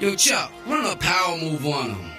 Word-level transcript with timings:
Yo, 0.00 0.14
Chuck, 0.16 0.50
run 0.66 0.86
a 0.86 0.96
power 0.96 1.36
move 1.36 1.66
on 1.66 1.90
him. 1.90 2.10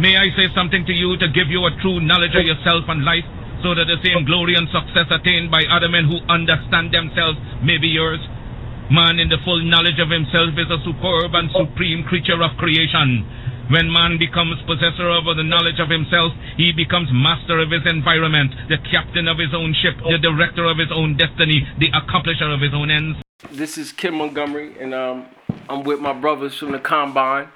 May 0.00 0.16
I 0.16 0.30
say 0.38 0.48
something 0.54 0.86
to 0.86 0.92
you 0.94 1.18
to 1.18 1.28
give 1.34 1.48
you 1.50 1.66
a 1.66 1.70
true 1.82 2.00
knowledge 2.00 2.32
of 2.34 2.46
yourself 2.46 2.84
and 2.88 3.04
life, 3.04 3.24
so 3.62 3.74
that 3.74 3.84
the 3.84 4.00
same 4.02 4.24
glory 4.24 4.54
and 4.54 4.66
success 4.72 5.04
attained 5.10 5.50
by 5.50 5.64
other 5.70 5.90
men 5.90 6.08
who 6.08 6.16
understand 6.32 6.94
themselves 6.94 7.36
may 7.62 7.76
be 7.76 7.88
yours? 7.88 8.20
Man 8.90 9.18
in 9.18 9.28
the 9.28 9.36
full 9.44 9.62
knowledge 9.64 10.00
of 10.00 10.08
himself 10.08 10.56
is 10.56 10.70
a 10.72 10.80
superb 10.84 11.34
and 11.34 11.50
supreme 11.52 12.04
creature 12.04 12.40
of 12.42 12.56
creation. 12.56 13.24
When 13.68 13.92
man 13.92 14.16
becomes 14.16 14.56
possessor 14.64 15.12
of 15.12 15.28
the 15.36 15.44
knowledge 15.44 15.78
of 15.78 15.90
himself, 15.90 16.32
he 16.56 16.72
becomes 16.72 17.08
master 17.12 17.60
of 17.60 17.70
his 17.70 17.84
environment, 17.84 18.52
the 18.68 18.78
captain 18.90 19.28
of 19.28 19.36
his 19.36 19.52
own 19.52 19.76
ship, 19.76 20.00
the 20.00 20.16
director 20.16 20.64
of 20.64 20.78
his 20.78 20.88
own 20.88 21.16
destiny, 21.16 21.68
the 21.78 21.92
accomplisher 21.92 22.48
of 22.48 22.60
his 22.60 22.72
own 22.72 22.90
ends. 22.90 23.18
This 23.52 23.76
is 23.76 23.92
Ken 23.92 24.14
Montgomery, 24.14 24.80
and 24.80 24.94
um, 24.94 25.26
I'm 25.68 25.84
with 25.84 26.00
my 26.00 26.14
brothers 26.14 26.56
from 26.56 26.72
the 26.72 26.78
Combine 26.78 27.48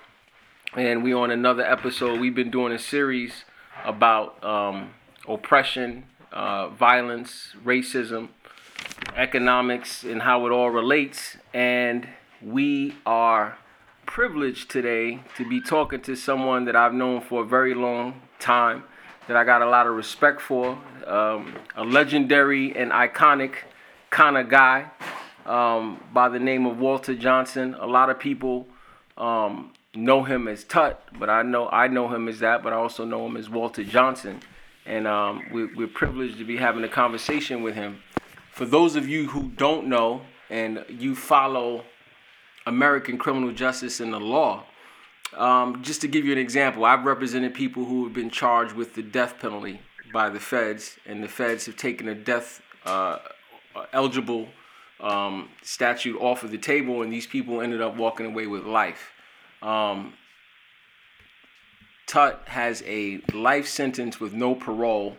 and 0.75 1.03
we're 1.03 1.17
on 1.17 1.31
another 1.31 1.65
episode. 1.65 2.21
We've 2.21 2.35
been 2.35 2.51
doing 2.51 2.73
a 2.73 2.79
series 2.79 3.45
about 3.85 4.43
um, 4.43 4.95
oppression, 5.29 6.05
uh, 6.33 6.69
violence, 6.69 7.55
racism, 7.65 8.31
economics, 9.17 10.05
and 10.05 10.23
how 10.23 10.47
it 10.47 10.51
all 10.51 10.70
relates. 10.70 11.37
And 11.53 12.09
we 12.41 12.95
are 13.05 13.59
privileged 14.06 14.70
today 14.70 15.20
to 15.37 15.48
be 15.48 15.61
talking 15.61 16.01
to 16.03 16.17
someone 16.17 16.65
that 16.65 16.77
I've 16.77 16.95
known 16.95 17.21
for 17.21 17.43
a 17.43 17.47
very 17.47 17.75
long 17.75 18.21
time, 18.39 18.84
that 19.29 19.37
I 19.37 19.45
got 19.45 19.62
a 19.62 19.69
lot 19.69 19.87
of 19.87 19.95
respect 19.95 20.41
for, 20.41 20.79
um, 21.06 21.55
a 21.77 21.84
legendary 21.84 22.77
and 22.77 22.91
iconic 22.91 23.55
kind 24.11 24.37
of 24.37 24.48
guy 24.48 24.87
um, 25.47 26.03
by 26.12 26.28
the 26.28 26.39
name 26.39 26.67
of 26.67 26.78
Walter 26.78 27.15
Johnson. 27.15 27.75
A 27.81 27.87
lot 27.87 28.11
of 28.11 28.19
people 28.19 28.67
um, 29.17 29.73
know 29.95 30.23
him 30.23 30.49
as 30.49 30.65
Tut, 30.65 31.03
but 31.19 31.31
I 31.31 31.43
know 31.43 31.69
I 31.69 31.89
know 31.89 32.09
him 32.09 32.28
as 32.28 32.41
that, 32.41 32.62
but 32.62 32.73
I 32.73 32.77
also 32.77 33.05
know 33.05 33.27
him 33.27 33.37
as 33.37 33.49
Walter 33.49 33.84
Johnson, 33.84 34.41
and 34.87 35.06
um, 35.06 35.43
we, 35.53 35.67
we're 35.67 35.87
privileged 35.87 36.39
to 36.39 36.45
be 36.45 36.56
having 36.56 36.84
a 36.84 36.89
conversation 36.89 37.62
with 37.62 37.75
him. 37.75 38.03
For 38.53 38.67
those 38.67 38.97
of 38.97 39.08
you 39.08 39.28
who 39.28 39.48
don't 39.48 39.86
know 39.86 40.20
and 40.50 40.84
you 40.89 41.17
follow 41.17 41.84
American 42.67 43.17
criminal 43.17 43.50
justice 43.50 43.98
and 43.98 44.12
the 44.12 44.20
law, 44.20 44.64
um, 45.34 45.83
just 45.83 46.03
to 46.03 46.09
give 46.09 46.27
you 46.27 46.33
an 46.33 46.39
example, 46.39 46.84
I've 46.84 47.06
represented 47.06 47.55
people 47.55 47.86
who 47.86 48.05
have 48.05 48.12
been 48.12 48.28
charged 48.28 48.75
with 48.75 48.94
the 48.94 49.03
death 49.03 49.39
penalty 49.41 49.81
by 50.12 50.28
the 50.28 50.39
feds, 50.39 50.98
and 51.06 51.22
the 51.22 51.28
feds 51.28 51.64
have 51.64 51.78
taken 51.78 52.09
a 52.09 52.14
death 52.14 52.61
uh, 52.84 53.20
eligible 53.94 54.48
um, 55.00 55.48
statute 55.62 56.20
off 56.20 56.42
of 56.44 56.50
the 56.50 56.59
table, 56.59 57.00
and 57.00 57.11
these 57.11 57.27
people 57.27 57.62
ended 57.62 57.81
up 57.81 57.97
walking 57.97 58.27
away 58.27 58.47
with 58.47 58.64
life. 58.64 59.12
Um, 59.62 60.12
Tut 62.06 62.42
has 62.48 62.83
a 62.87 63.22
life 63.33 63.66
sentence 63.66 64.20
with 64.20 64.34
no 64.34 64.55
parole 64.55 65.16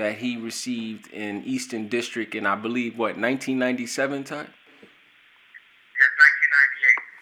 that 0.00 0.16
he 0.16 0.38
received 0.38 1.08
in 1.12 1.44
Eastern 1.44 1.86
District 1.86 2.34
in, 2.34 2.46
I 2.46 2.56
believe, 2.56 2.96
what, 2.96 3.18
1997, 3.18 4.24
Tut? 4.24 4.46
Yes, 4.46 6.08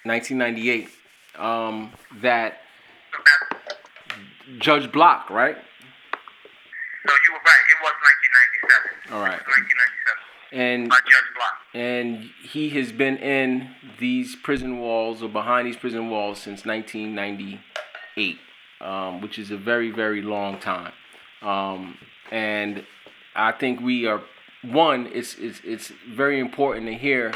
1998. 0.05 0.87
1998. 1.35 1.45
Um, 1.45 1.91
that 2.23 2.59
Judge 4.61 4.93
Block, 4.93 5.29
right? 5.29 5.57
So 5.57 5.61
you 7.27 7.33
were 7.33 7.41
right. 7.45 7.65
It 7.69 7.79
was 7.83 7.95
1997. 9.11 9.13
All 9.13 9.23
right. 9.23 9.43
1997. 9.43 10.53
And 10.53 10.89
By 10.89 10.97
Judge 10.99 11.35
Block. 11.35 11.55
and 11.75 12.31
he 12.49 12.69
has 12.71 12.93
been 12.93 13.17
in 13.17 13.71
these 13.99 14.37
prison 14.37 14.79
walls 14.79 15.21
or 15.21 15.29
behind 15.29 15.67
these 15.67 15.77
prison 15.77 16.11
walls 16.11 16.41
since 16.41 16.65
1998, 16.65 18.39
um, 18.81 19.21
which 19.21 19.37
is 19.37 19.51
a 19.51 19.57
very, 19.57 19.91
very 19.91 20.23
long 20.23 20.61
time. 20.61 20.93
Um, 21.43 21.99
and 22.31 22.85
I 23.35 23.53
think 23.53 23.81
we 23.81 24.07
are 24.07 24.23
one. 24.63 25.09
It's 25.13 25.35
it's 25.35 25.61
it's 25.65 25.93
very 26.11 26.39
important 26.41 26.87
to 26.87 26.95
hear 26.95 27.35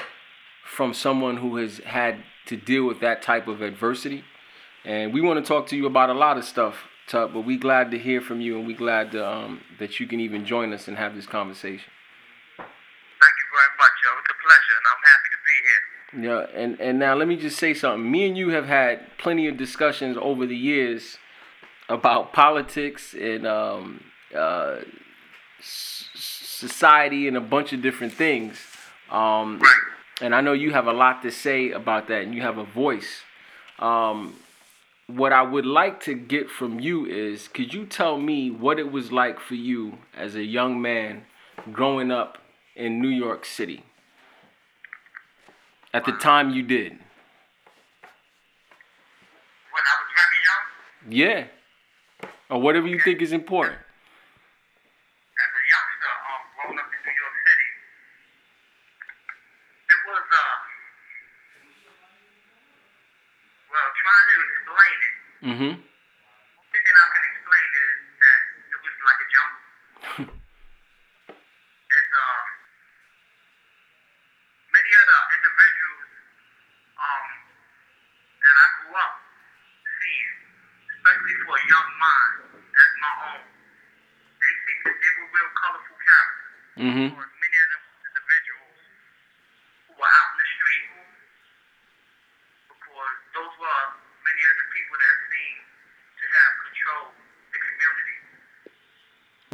from 0.64 0.94
someone 0.94 1.36
who 1.38 1.56
has 1.56 1.78
had 1.78 2.16
to 2.46 2.56
deal 2.56 2.84
with 2.84 3.00
that 3.00 3.22
type 3.22 3.46
of 3.48 3.62
adversity. 3.62 4.24
And 4.84 5.12
we 5.12 5.20
want 5.20 5.44
to 5.44 5.46
talk 5.46 5.68
to 5.68 5.76
you 5.76 5.86
about 5.86 6.10
a 6.10 6.14
lot 6.14 6.38
of 6.38 6.44
stuff, 6.44 6.88
Tut, 7.06 7.32
but 7.32 7.42
we 7.42 7.56
glad 7.56 7.90
to 7.92 7.98
hear 7.98 8.20
from 8.20 8.40
you, 8.40 8.58
and 8.58 8.66
we 8.66 8.74
glad 8.74 9.12
to, 9.12 9.24
um, 9.24 9.60
that 9.78 10.00
you 10.00 10.06
can 10.06 10.18
even 10.18 10.44
join 10.44 10.72
us 10.72 10.88
and 10.88 10.96
have 10.96 11.14
this 11.14 11.26
conversation. 11.26 11.90
Thank 12.56 12.68
you 12.68 13.48
very 13.54 13.72
much, 13.78 13.94
yo. 14.02 14.10
It's 14.18 14.30
a 14.30 14.38
pleasure, 14.42 14.76
and 14.78 14.86
I'm 14.90 15.02
happy 15.12 15.28
to 15.30 15.40
be 15.46 15.56
here. 15.68 16.52
Yeah, 16.52 16.60
and, 16.60 16.80
and 16.80 16.98
now 16.98 17.14
let 17.14 17.28
me 17.28 17.36
just 17.36 17.58
say 17.58 17.74
something. 17.74 18.10
Me 18.10 18.26
and 18.26 18.36
you 18.36 18.48
have 18.50 18.66
had 18.66 19.16
plenty 19.18 19.46
of 19.46 19.56
discussions 19.56 20.16
over 20.20 20.46
the 20.46 20.56
years 20.56 21.18
about 21.88 22.32
politics 22.32 23.14
and 23.14 23.46
um, 23.46 24.02
uh, 24.34 24.80
s- 25.60 26.08
society 26.14 27.28
and 27.28 27.36
a 27.36 27.40
bunch 27.40 27.72
of 27.72 27.82
different 27.82 28.12
things. 28.12 28.58
Um, 29.10 29.60
and 30.20 30.34
I 30.34 30.40
know 30.40 30.52
you 30.52 30.72
have 30.72 30.86
a 30.86 30.92
lot 30.92 31.22
to 31.22 31.30
say 31.30 31.70
about 31.70 32.08
that, 32.08 32.22
and 32.22 32.34
you 32.34 32.42
have 32.42 32.58
a 32.58 32.64
voice. 32.64 33.22
Um, 33.78 34.36
what 35.06 35.32
I 35.32 35.42
would 35.42 35.66
like 35.66 36.00
to 36.04 36.14
get 36.14 36.48
from 36.48 36.78
you 36.80 37.04
is, 37.06 37.48
could 37.48 37.74
you 37.74 37.84
tell 37.86 38.18
me 38.18 38.50
what 38.50 38.78
it 38.78 38.90
was 38.92 39.10
like 39.12 39.40
for 39.40 39.54
you 39.56 39.98
as 40.16 40.34
a 40.36 40.44
young 40.44 40.80
man 40.80 41.24
growing 41.72 42.10
up 42.10 42.38
in 42.76 43.00
New 43.02 43.08
York 43.08 43.44
City? 43.44 43.84
At 45.92 46.04
the 46.06 46.12
time 46.12 46.50
you 46.50 46.62
did. 46.62 46.92
When 46.92 47.00
I 49.84 49.94
was 50.00 50.08
very 50.16 50.38
young, 50.48 50.64
Yeah. 51.12 51.46
Or 52.48 52.60
whatever 52.62 52.86
you 52.86 52.98
think 53.00 53.20
is 53.20 53.32
important. 53.32 53.76
as 53.76 55.50
a 55.52 55.62
youngster, 55.74 56.12
um, 56.32 56.40
growing 56.56 56.78
up 56.78 56.86
in 56.88 57.00
New 57.04 57.16
York 57.20 57.36
City, 57.44 57.68
it 59.88 60.00
was, 60.08 60.24
uh, 60.32 60.56
well, 63.72 63.88
trying 64.00 64.26
to 64.32 64.36
explain 64.48 64.98
it. 65.08 65.16
Mm-hmm. 65.42 65.74
The 65.74 66.66
thing 66.70 66.84
that 66.86 66.98
I 67.02 67.06
can 67.10 67.24
explain 67.34 67.68
is 67.82 67.98
that 68.22 68.40
it 68.62 68.78
was 68.78 68.94
like 69.02 69.18
a 69.18 69.28
jungle. 69.34 69.62
and, 71.82 72.10
uh, 72.14 72.42
many 74.70 74.90
of 75.02 75.04
the 75.10 75.18
individuals, 75.34 76.06
um, 76.94 77.26
that 78.38 78.54
I 78.54 78.66
grew 78.86 78.94
up 78.94 79.14
seeing, 79.98 80.30
especially 80.94 81.36
for 81.42 81.54
a 81.58 81.64
young 81.66 81.88
mind 81.98 82.34
as 82.62 82.90
my 83.02 83.12
own, 83.34 83.42
they 83.42 84.52
seemed 84.62 84.82
that 84.86 84.94
they 84.94 85.10
were 85.18 85.26
real 85.26 85.50
colorful 85.58 85.98
characters. 86.06 86.54
Mm-hmm. 86.86 87.08
Or 87.18 87.26
many 87.26 87.56
of 87.58 87.68
them 87.74 87.82
individuals 88.14 88.78
who 89.90 89.92
were 89.98 90.06
out 90.06 90.28
in 90.32 90.38
the 90.38 90.48
street 90.54 90.86
because 92.70 93.16
those 93.34 93.54
were 93.58 93.82
many 94.22 94.42
of 94.46 94.54
the 94.54 94.66
people 94.70 94.96
that 95.02 95.16
seemed 95.28 95.66
to 95.66 96.24
have 96.30 96.52
control 96.62 97.04
the 97.52 97.58
community. 97.58 98.18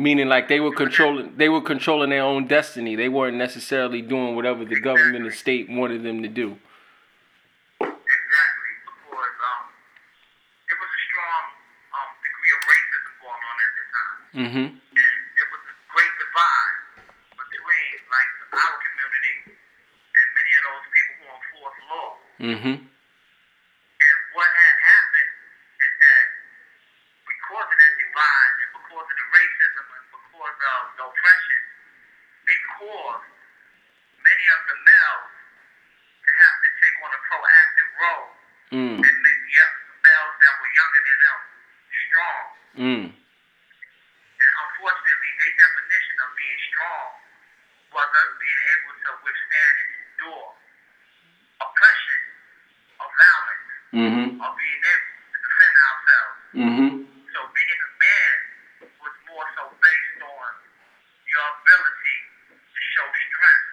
Meaning 0.08 0.32
like 0.32 0.48
they 0.48 0.58
were 0.58 0.72
controlling 0.72 1.36
they 1.36 1.50
were 1.50 1.60
controlling 1.60 2.08
their 2.08 2.24
own 2.24 2.46
destiny. 2.46 2.96
They 2.96 3.10
weren't 3.10 3.36
necessarily 3.36 4.00
doing 4.00 4.34
whatever 4.34 4.64
the 4.64 4.80
government 4.80 5.26
and 5.26 5.34
state 5.34 5.68
wanted 5.68 6.00
them 6.02 6.22
to 6.24 6.30
do. 6.32 6.56
Exactly, 7.76 8.72
because 8.88 9.36
um, 9.52 9.68
there 10.64 10.80
was 10.80 10.88
a 10.88 11.00
strong 11.12 11.42
um, 11.92 12.08
degree 12.24 12.52
of 12.56 12.60
racism 12.72 13.12
going 13.20 13.42
on 13.52 13.56
at 13.60 13.72
that 13.76 13.88
time. 13.92 14.16
Mm-hmm. 14.32 14.66
And 14.96 15.20
there 15.36 15.48
was 15.52 15.62
a 15.68 15.76
great 15.92 16.14
divide 16.24 17.04
between 17.28 17.92
like 18.08 18.32
our 18.64 18.76
community 18.80 19.60
and 19.60 20.26
many 20.40 20.52
of 20.56 20.62
those 20.72 20.88
people 20.88 21.14
who 21.20 21.28
enforce 21.36 21.78
law. 21.84 22.08
Mm-hmm. 22.48 22.76
And 22.80 24.18
what 24.32 24.48
had 24.56 24.76
happened 24.88 25.32
is 25.84 25.92
that 26.00 26.24
because 27.28 27.68
of 27.68 27.76
that 27.76 27.92
divide 28.00 28.56
and 28.56 28.72
because 28.72 29.04
of 29.04 29.16
the 29.20 29.28
and 29.88 30.04
because 30.12 30.58
of 30.58 30.82
the 30.96 31.04
oppression, 31.08 31.60
it 32.48 32.60
caused 32.78 33.28
many 34.20 34.46
of 34.54 34.60
the 34.68 34.76
males 34.84 35.30
to 36.24 36.30
have 36.32 36.56
to 36.62 36.68
take 36.78 36.96
on 37.04 37.10
a 37.12 37.20
proactive 37.28 37.90
role 37.98 38.28
Mm. 38.68 39.00
and 39.00 39.16
make 39.24 39.40
the 39.48 39.64
males 40.04 40.34
that 40.44 40.52
were 40.60 40.72
younger 40.76 41.02
than 41.08 41.18
them 41.24 41.38
strong. 42.04 42.42
Mm. 42.76 43.04
And 43.08 44.52
unfortunately, 44.68 45.30
their 45.40 45.54
definition 45.56 46.16
of 46.20 46.30
being 46.36 46.60
strong 46.68 47.06
was 47.96 48.08
us 48.12 48.30
being 48.36 48.62
able 48.76 48.94
to 49.00 49.10
withstand 49.24 49.74
and 49.80 49.90
endure 50.04 50.48
oppression 51.64 52.20
of 53.00 53.08
violence 53.16 53.64
Mm-hmm. 53.88 54.28
or 54.36 54.50
being 54.52 54.82
able 54.84 55.12
to 55.32 55.36
defend 55.48 55.76
ourselves. 55.88 56.36
Mm-hmm. 56.60 56.90
So 57.32 57.38
being 57.56 57.80
a 57.88 57.90
man 58.04 58.36
was 59.00 59.14
more 59.32 59.46
so 59.56 59.62
based 59.80 60.20
on 60.28 60.48
your 61.24 61.44
ability 61.56 62.16
to 62.52 62.80
show 62.92 63.06
strength. 63.08 63.64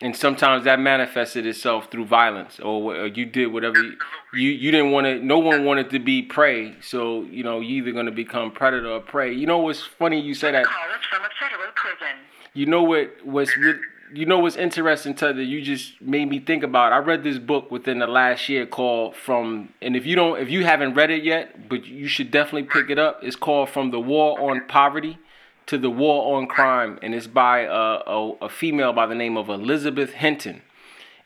And 0.00 0.11
sometimes 0.22 0.64
that 0.64 0.80
manifested 0.80 1.44
itself 1.44 1.90
through 1.90 2.06
violence, 2.06 2.58
or, 2.60 2.96
or 2.96 3.06
you 3.08 3.26
did 3.26 3.48
whatever 3.48 3.82
you 3.82 3.96
you, 4.32 4.50
you 4.50 4.70
didn't 4.70 4.92
want 4.92 5.04
to. 5.04 5.22
No 5.22 5.38
one 5.38 5.64
wanted 5.66 5.90
to 5.90 5.98
be 5.98 6.22
prey, 6.22 6.74
so 6.80 7.22
you 7.24 7.44
know 7.44 7.60
you 7.60 7.82
either 7.82 7.92
going 7.92 8.06
to 8.06 8.12
become 8.12 8.50
predator 8.50 8.88
or 8.88 9.00
prey. 9.00 9.34
You 9.34 9.46
know 9.46 9.58
what's 9.58 9.82
funny? 9.82 10.20
You 10.20 10.34
say 10.34 10.52
that. 10.52 10.64
Call 10.64 10.74
is 10.98 11.04
from 11.10 11.22
a 11.22 11.28
federal 11.38 11.70
prison. 11.74 12.16
You 12.54 12.66
know 12.66 12.82
what? 12.82 13.26
What's 13.26 13.54
re- 13.58 13.80
you 14.14 14.26
know 14.26 14.38
what's 14.38 14.56
interesting, 14.56 15.14
Tut, 15.14 15.36
that 15.36 15.44
you 15.44 15.62
just 15.62 16.00
made 16.00 16.28
me 16.28 16.38
think 16.38 16.62
about. 16.62 16.92
I 16.92 16.98
read 16.98 17.24
this 17.24 17.38
book 17.38 17.70
within 17.70 17.98
the 17.98 18.06
last 18.06 18.48
year 18.48 18.64
called 18.64 19.16
"From," 19.16 19.70
and 19.82 19.96
if 19.96 20.06
you 20.06 20.16
don't, 20.16 20.40
if 20.40 20.48
you 20.48 20.64
haven't 20.64 20.94
read 20.94 21.10
it 21.10 21.24
yet, 21.24 21.68
but 21.68 21.84
you 21.84 22.08
should 22.08 22.30
definitely 22.30 22.64
pick 22.64 22.88
it 22.88 22.98
up. 22.98 23.20
It's 23.22 23.36
called 23.36 23.68
"From 23.68 23.90
the 23.90 24.00
War 24.00 24.40
on 24.40 24.66
Poverty 24.68 25.18
to 25.66 25.78
the 25.78 25.90
War 25.90 26.36
on 26.36 26.46
Crime," 26.46 26.98
and 27.02 27.14
it's 27.14 27.26
by 27.26 27.60
a, 27.60 27.70
a, 27.70 28.32
a 28.42 28.48
female 28.48 28.92
by 28.92 29.06
the 29.06 29.14
name 29.14 29.36
of 29.36 29.48
Elizabeth 29.48 30.12
Hinton, 30.12 30.62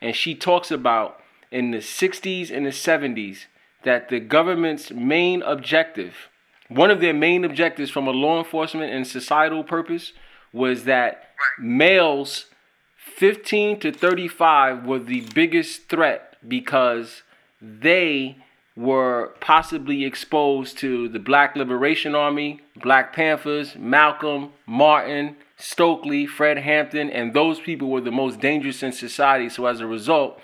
and 0.01 0.15
she 0.15 0.35
talks 0.35 0.71
about 0.71 1.21
in 1.51 1.71
the 1.71 1.77
'60s 1.77 2.51
and 2.51 2.65
the 2.65 2.71
'70s 2.71 3.45
that 3.83 4.09
the 4.09 4.19
government's 4.19 4.91
main 4.91 5.41
objective, 5.41 6.29
one 6.67 6.91
of 6.91 6.99
their 6.99 7.13
main 7.13 7.45
objectives 7.45 7.89
from 7.89 8.07
a 8.07 8.11
law 8.11 8.37
enforcement 8.37 8.91
and 8.91 9.07
societal 9.07 9.63
purpose, 9.63 10.13
was 10.51 10.83
that 10.83 11.29
males 11.59 12.47
15 12.95 13.79
to 13.79 13.91
35 13.91 14.85
were 14.85 14.99
the 14.99 15.21
biggest 15.33 15.89
threat 15.89 16.35
because 16.47 17.23
they 17.61 18.37
were 18.77 19.33
possibly 19.39 20.05
exposed 20.05 20.77
to 20.77 21.09
the 21.09 21.17
Black 21.17 21.55
Liberation 21.55 22.13
Army, 22.13 22.61
Black 22.75 23.11
Panthers, 23.11 23.75
Malcolm, 23.75 24.51
Martin, 24.67 25.35
Stokely, 25.57 26.27
Fred 26.27 26.59
Hampton, 26.59 27.09
and 27.09 27.33
those 27.33 27.59
people 27.59 27.89
were 27.89 28.01
the 28.01 28.11
most 28.11 28.39
dangerous 28.39 28.83
in 28.83 28.91
society. 28.91 29.49
So 29.49 29.65
as 29.65 29.79
a 29.79 29.87
result, 29.87 30.39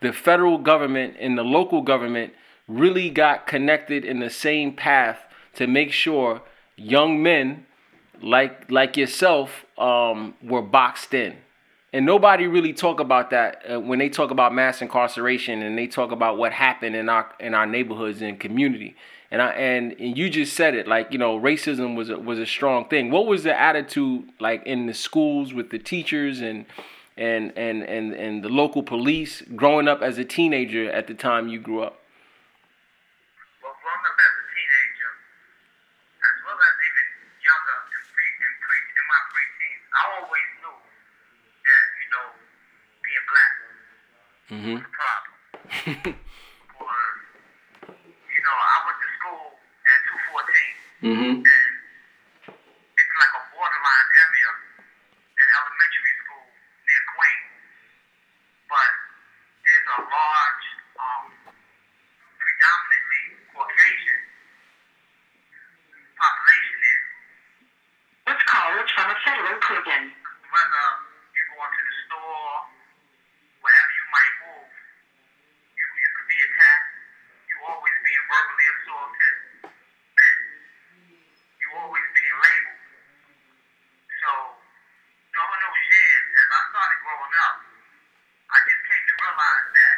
the 0.00 0.14
federal 0.14 0.56
government 0.56 1.16
and 1.20 1.36
the 1.36 1.42
local 1.42 1.82
government 1.82 2.32
really 2.66 3.10
got 3.10 3.46
connected 3.46 4.02
in 4.02 4.18
the 4.18 4.30
same 4.30 4.74
path 4.74 5.18
to 5.56 5.66
make 5.66 5.92
sure 5.92 6.40
young 6.76 7.22
men 7.22 7.66
like 8.22 8.70
like 8.70 8.96
yourself 8.96 9.66
um, 9.76 10.34
were 10.42 10.62
boxed 10.62 11.12
in 11.12 11.36
and 11.94 12.04
nobody 12.04 12.46
really 12.46 12.72
talk 12.74 13.00
about 13.00 13.30
that 13.30 13.62
uh, 13.72 13.80
when 13.80 13.98
they 13.98 14.10
talk 14.10 14.30
about 14.30 14.52
mass 14.52 14.82
incarceration 14.82 15.62
and 15.62 15.78
they 15.78 15.86
talk 15.86 16.10
about 16.12 16.36
what 16.36 16.52
happened 16.52 16.94
in 16.96 17.08
our 17.08 17.32
in 17.40 17.54
our 17.54 17.66
neighborhoods 17.66 18.20
and 18.20 18.38
community. 18.38 18.96
And 19.30 19.40
I 19.40 19.50
and, 19.52 19.92
and 19.98 20.18
you 20.18 20.28
just 20.28 20.54
said 20.54 20.74
it 20.74 20.86
like 20.86 21.12
you 21.12 21.18
know 21.18 21.38
racism 21.38 21.96
was 21.96 22.10
a, 22.10 22.18
was 22.18 22.38
a 22.38 22.46
strong 22.46 22.88
thing. 22.88 23.10
What 23.10 23.26
was 23.26 23.44
the 23.44 23.58
attitude 23.58 24.28
like 24.40 24.62
in 24.66 24.86
the 24.86 24.94
schools 24.94 25.54
with 25.54 25.70
the 25.70 25.78
teachers 25.78 26.40
and 26.40 26.66
and 27.16 27.52
and 27.56 27.82
and 27.84 28.12
and 28.12 28.42
the 28.42 28.48
local 28.48 28.82
police 28.82 29.42
growing 29.54 29.86
up 29.88 30.02
as 30.02 30.18
a 30.18 30.24
teenager 30.24 30.90
at 30.90 31.06
the 31.06 31.14
time 31.14 31.48
you 31.48 31.60
grew 31.60 31.82
up 31.82 32.00
Well, 33.62 33.70
growing 33.80 34.04
up 34.04 34.18
as 34.18 34.34
a 34.34 34.44
teenager, 34.50 35.10
as 36.26 36.36
well 36.42 36.58
as 36.58 36.74
even 36.74 37.06
younger 37.38 37.76
in, 37.86 38.02
pre, 38.10 38.26
in, 38.42 38.52
pre, 38.66 38.76
in 38.82 39.04
my 39.06 39.20
preteens, 39.30 39.82
I 39.94 40.02
always 40.18 40.50
knew 40.58 40.78
that, 41.70 41.84
you 42.02 42.08
know, 42.10 42.26
being 43.02 43.24
black 43.30 43.52
mm-hmm. 44.50 44.74
was 44.74 44.84
a 44.84 44.92
problem. 44.92 45.32
Or, 46.74 46.90
you 47.86 48.40
know, 48.42 48.56
I 48.58 48.76
went 48.84 48.98
to 48.98 49.08
school 49.16 49.46
at 49.54 49.98
214, 50.34 51.06
mm-hmm. 51.06 51.34
and 51.40 51.72
it's 52.50 53.14
like 53.14 53.32
a 53.38 53.42
borderline 53.54 54.10
area 54.10 54.50
in 55.38 55.46
elementary 55.54 56.14
school 56.26 56.44
near 56.84 57.02
Queens. 57.14 57.52
But 58.68 58.92
there's 59.64 59.88
a 59.96 60.00
large, 60.02 60.66
um, 60.98 61.24
predominantly 62.36 63.24
Caucasian 63.54 64.20
population 66.18 66.76
there. 66.82 67.04
This 68.34 68.40
call 68.50 68.70
is 68.82 68.90
from 68.92 69.08
a 69.14 69.18
federal 69.24 69.56
prison. 69.62 70.02
Whether 70.10 70.86
you 71.32 71.42
go 71.54 71.56
into 71.64 71.82
the 71.86 71.94
store, 72.08 72.54
wherever 73.62 73.92
you 73.94 74.06
might 74.10 74.34
move, 74.42 74.70
you, 75.74 75.86
you 75.86 76.08
could 76.18 76.28
be 76.30 76.38
attacked. 76.38 76.90
You 77.50 77.56
always 77.68 77.96
being 78.06 78.24
verbally 78.30 78.66
assaulted, 78.74 79.36
and 79.68 80.38
you 81.58 81.68
always 81.74 82.06
being 82.14 82.36
labeled. 82.38 82.82
So 84.22 84.30
during 85.34 85.60
those 85.64 85.82
years, 85.90 86.24
as 86.38 86.48
I 86.54 86.60
started 86.70 86.98
growing 87.02 87.34
up, 87.44 87.56
I 88.54 88.56
just 88.68 88.82
came 88.86 89.04
to 89.04 89.14
realize 89.20 89.66
that, 89.74 89.96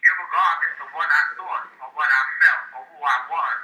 irregardless 0.00 0.76
of 0.80 0.88
what 0.96 1.08
I 1.12 1.22
thought 1.36 1.64
or 1.84 1.88
what 1.92 2.08
I 2.08 2.22
felt 2.40 2.64
or 2.72 2.82
who 2.88 2.98
I 3.04 3.18
was, 3.28 3.58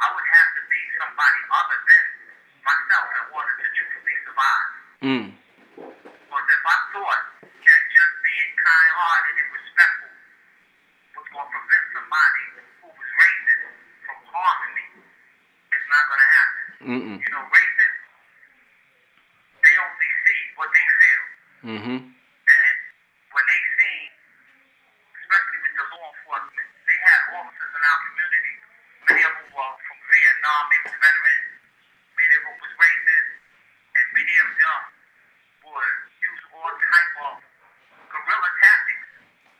I 0.00 0.06
would 0.10 0.26
have 0.26 0.50
to 0.58 0.62
be 0.72 0.80
somebody 0.98 1.40
other 1.52 1.78
than 1.84 2.04
myself 2.64 3.06
in 3.12 3.24
order 3.34 3.54
to 3.60 3.66
truly 3.76 4.16
survive. 4.24 4.68
mm. 5.04 5.26
Because 5.74 6.48
if 6.50 6.64
I 6.64 6.76
thought 6.96 7.22
that 7.44 7.80
just 7.94 8.14
being 8.24 8.50
kind-hearted 8.58 9.34
and 9.38 9.50
respectful 9.54 10.12
was 11.14 11.26
going 11.30 11.46
to 11.46 11.52
prevent 11.54 11.84
somebody 11.94 12.44
who 12.82 12.88
was 12.90 13.10
racist 13.20 13.76
from 14.02 14.18
harming 14.32 14.72
me, 14.74 14.86
it's 15.70 15.88
not 15.92 16.02
going 16.10 16.22
to 16.24 16.30
happen. 16.34 16.64
Mm-mm. 16.88 17.16
You 17.20 17.30
know, 17.30 17.44
racists, 17.54 18.00
they 19.62 19.74
only 19.78 20.10
see 20.26 20.40
what 20.58 20.68
they 20.74 20.86
feel. 20.98 21.22
Mm-hmm. 21.64 21.96
And 21.96 22.76
when 23.32 23.44
they 23.48 23.60
see, 23.72 23.96
especially 25.16 25.58
with 25.64 25.74
the 25.80 25.86
law 25.96 26.12
enforcement, 26.12 26.68
they 26.84 26.98
had 27.00 27.20
officers 27.40 27.72
in 27.72 27.80
our 27.80 28.00
community. 28.04 28.54
Many 29.08 29.22
of 29.24 29.32
them 29.32 29.48
were 29.48 29.72
from 29.80 29.98
Vietnam, 30.04 30.62
they 30.68 30.80
were 30.84 30.98
veterans. 31.00 31.52
Many 32.20 32.32
of 32.36 32.42
them 32.44 32.56
was 32.60 32.72
racist. 32.76 33.30
And 33.96 34.06
many 34.12 34.34
of 34.44 34.48
them 34.60 34.80
would 35.64 35.96
use 36.20 36.42
all 36.52 36.68
type 36.68 37.14
of 37.32 37.34
guerrilla 38.12 38.50
tactics 38.60 39.08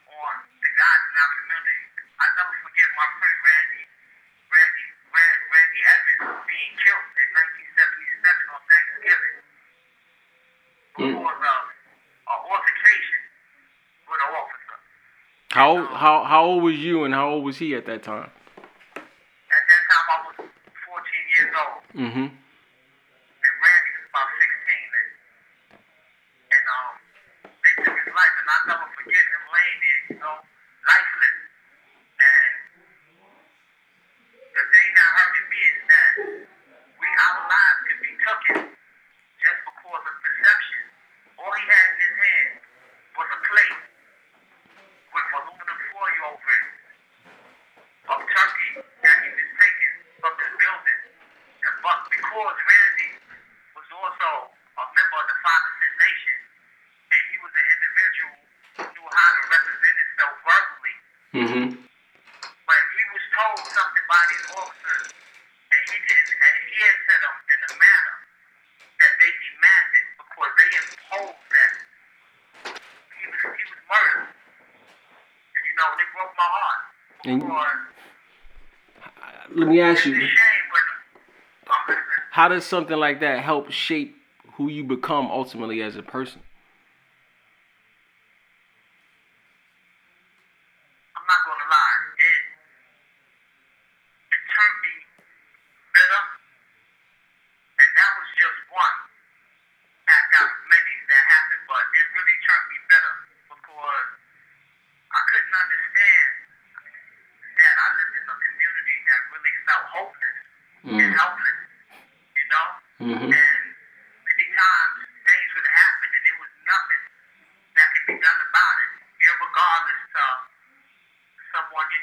on 0.04 0.34
the 0.60 0.70
guys 0.76 1.02
in 1.08 1.14
our 1.16 1.30
community. 1.40 1.80
I 2.20 2.24
never 2.36 2.54
forget 2.68 2.88
my 3.00 3.08
friend 3.16 3.36
Randy, 3.48 3.82
Randy, 4.52 4.86
Rand, 5.08 5.40
Randy 5.48 5.80
Evans 5.88 6.36
being 6.52 6.72
killed 6.84 7.08
in 7.16 7.28
1977 7.32 8.52
on 8.52 8.60
Thanksgiving 8.68 9.36
because 10.94 11.42
of 11.42 11.64
an 12.30 12.38
altercation 12.46 13.22
with 14.06 14.20
an 14.22 14.30
officer. 14.30 14.78
How 15.50 15.70
how 15.90 16.24
how 16.24 16.42
old 16.46 16.62
was 16.74 16.82
you 16.82 17.04
and 17.04 17.14
how 17.14 17.30
old 17.30 17.44
was 17.44 17.58
he 17.58 17.74
at 17.78 17.86
that 17.86 18.02
time? 18.02 18.30
At 18.98 19.62
that 19.70 19.82
time, 19.86 20.06
I 20.10 20.16
was 20.26 20.36
14 20.42 21.34
years 21.38 21.52
old, 21.54 21.82
Mm-hmm. 21.94 22.26
and 22.26 23.54
Randy 23.62 23.90
was 23.94 24.06
about 24.10 24.28
16 24.34 24.42
then. 24.90 25.08
And 26.50 26.64
um, 26.74 26.92
they 27.62 27.72
took 27.78 27.94
his 27.94 28.10
life, 28.10 28.34
and 28.42 28.46
I'll 28.50 28.66
never 28.74 28.88
forget 28.98 29.22
him 29.22 29.42
laying 29.54 29.78
there, 29.86 30.02
you 30.10 30.18
know, 30.18 30.36
lifeless. 30.82 31.38
And 32.18 32.54
the 34.58 34.64
thing 34.74 34.88
that 34.98 35.08
hurted 35.14 35.46
me 35.54 35.60
is 35.62 35.78
that 35.94 36.10
we, 36.98 37.06
our 37.06 37.38
lives 37.46 37.80
could 37.86 38.00
be 38.02 38.12
taken 38.18 38.58
just 39.38 39.60
because 39.62 40.02
of 40.10 40.14
perception. 40.26 40.82
All 41.38 41.54
he 41.54 41.62
had 41.70 41.86
in 41.94 41.96
his 42.02 42.14
hand 42.18 42.50
was 43.14 43.28
a 43.30 43.38
plate 43.46 43.78
with 45.14 45.26
aluminum 45.38 45.78
foil 45.94 46.34
over 46.34 46.50
it 46.50 46.66
of 48.04 48.20
turkey 48.20 48.70
that 49.00 49.16
he 49.24 49.30
was 49.32 49.48
taking 49.56 49.94
from 50.20 50.32
this 50.36 50.52
building. 50.60 51.00
And 51.64 51.74
but 51.80 51.98
because 52.12 52.56
Randy 52.68 53.10
was 53.72 53.88
also 53.96 54.28
a 54.52 54.84
member 54.92 55.16
of 55.24 55.26
the 55.30 55.36
Five 55.40 55.62
Percent 55.64 55.94
Nation, 56.04 56.36
and 57.14 57.22
he 57.32 57.36
was 57.40 57.52
an 57.56 57.64
individual 57.64 58.36
who 58.76 58.82
knew 58.92 59.08
how 59.08 59.28
to 59.32 59.42
represent 59.48 59.96
himself 60.04 60.34
verbally, 60.44 60.96
Mm-hmm. 61.54 61.70
but 62.66 62.80
he 62.98 63.02
was 63.14 63.24
told 63.30 63.62
something 63.70 64.06
by 64.10 64.22
these 64.30 64.46
officers, 64.58 65.06
and 65.14 65.80
he 65.86 65.96
didn't 66.02 66.34
adhere 66.34 66.94
to 66.98 67.14
them 67.22 67.36
in 67.54 67.58
a 67.62 67.72
manner 67.78 68.16
that 68.98 69.12
they 69.22 69.30
demanded 69.38 70.06
because 70.18 70.52
they 70.58 70.68
imposed 70.82 71.46
that. 71.54 71.72
He 72.74 73.24
was 73.30 73.38
he 73.54 73.64
was 73.70 73.80
murdered. 73.86 74.28
And 74.34 75.62
you 75.62 75.74
know, 75.78 75.88
they 75.94 76.06
broke 76.10 76.34
my 76.34 76.48
heart. 76.58 76.80
And- 77.24 77.40
Because 77.40 77.78
Let 79.54 79.68
me 79.68 79.80
ask 79.80 80.04
you, 80.06 80.14
shame, 80.18 80.66
but 80.74 80.84
I'm 81.70 81.82
listening. 81.86 82.04
how 82.30 82.48
does 82.48 82.64
something 82.66 82.96
like 82.98 83.20
that 83.20 83.44
help 83.44 83.70
shape 83.70 84.16
who 84.54 84.68
you 84.68 84.82
become 84.84 85.26
ultimately 85.30 85.82
as 85.82 85.94
a 85.96 86.02
person? 86.02 86.40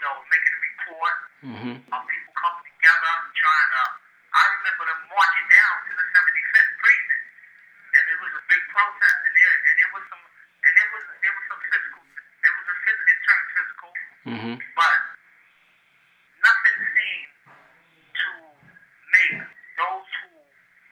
know, 0.02 0.14
making 0.34 0.54
a 0.54 0.62
report 0.62 1.18
mm-hmm. 1.46 1.76
people 1.86 2.34
coming 2.34 2.66
together, 2.66 3.14
trying 3.38 3.72
to. 3.72 3.84
I 4.32 4.44
remember 4.48 4.84
them 4.88 5.02
marching 5.12 5.48
down 5.52 5.76
to 5.86 5.92
the 5.92 6.06
75th 6.16 6.74
precinct, 6.80 7.26
and 7.92 8.04
it 8.10 8.18
was 8.24 8.32
a 8.32 8.44
big 8.48 8.64
protest, 8.72 9.20
there 9.28 9.56
and 9.60 9.76
was 9.92 10.04
some 10.08 10.24
and 10.24 10.74
was 10.96 11.04
there 11.20 11.34
was 11.36 11.46
some 11.52 11.62
physical. 11.68 12.02
It 12.02 12.54
was 12.58 12.66
a 12.72 12.76
physical. 12.82 13.12
It 13.12 13.20
turned 13.22 13.48
physical, 13.52 13.92
mm-hmm. 14.26 14.56
but 14.74 15.00
nothing 16.42 16.78
seemed 16.96 17.32
to 18.18 18.30
make 19.12 19.36
those 19.78 20.08
who 20.24 20.32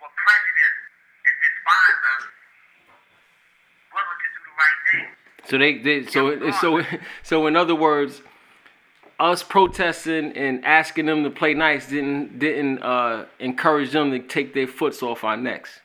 were 0.04 0.14
prejudiced 0.14 0.84
and 1.26 1.34
despised 1.40 2.04
us 2.14 2.24
willing 3.90 4.20
to 4.20 4.28
do 4.36 4.40
the 4.44 4.56
right 4.60 4.80
thing. 4.92 5.08
So 5.50 5.54
they, 5.58 5.72
they 5.82 5.98
so 6.06 6.22
so 6.60 6.70
so 7.24 7.48
in 7.48 7.56
other 7.56 7.76
words, 7.76 8.22
us 9.20 9.44
protesting 9.44 10.32
and 10.34 10.64
asking 10.64 11.06
them 11.08 11.24
to 11.24 11.30
play 11.30 11.54
nice 11.54 11.88
didn't 11.90 12.40
didn't 12.40 12.80
uh, 12.80 13.26
encourage 13.40 13.92
them 13.92 14.12
to 14.12 14.20
take 14.20 14.54
their 14.54 14.68
foots 14.68 15.04
off 15.04 15.24
our 15.24 15.36
necks. 15.36 15.82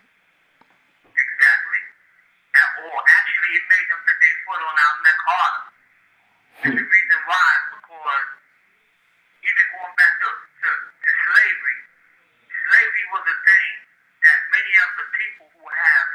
Exactly. 1.05 1.81
And, 2.55 2.69
or 2.87 2.99
actually, 3.03 3.51
it 3.59 3.65
made 3.67 3.87
them 3.91 4.01
put 4.07 4.17
their 4.23 4.37
foot 4.47 4.61
on 4.63 4.75
our 4.79 4.95
neck 5.03 5.19
harder. 5.27 5.65
And 6.65 6.73
the 6.79 6.87
reason 6.87 7.19
why 7.27 7.47
is 7.59 7.67
because 7.75 8.27
even 9.45 9.65
going 9.75 9.95
back 9.99 10.15
to, 10.23 10.29
to, 10.31 10.71
to 10.71 11.11
slavery, 11.27 11.79
slavery 12.49 13.05
was 13.13 13.25
a 13.29 13.37
thing 13.45 13.71
that 14.25 14.39
many 14.55 14.73
of 14.87 14.91
the 14.97 15.07
people 15.13 15.47
who 15.59 15.65
have 15.69 16.09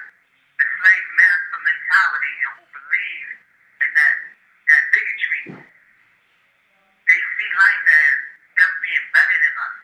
the 0.57 0.65
slave 0.79 1.07
master 1.19 1.59
mentality 1.61 2.33
and 2.47 2.51
who 2.57 2.65
believe 2.73 3.29
in 3.85 3.89
that, 3.93 4.15
that 4.71 4.83
bigotry, 4.89 5.41
they 7.05 7.19
see 7.37 7.49
life 7.53 7.85
as 7.85 8.15
them 8.57 8.71
being 8.81 9.05
better 9.13 9.37
than 9.45 9.55
us. 9.61 9.75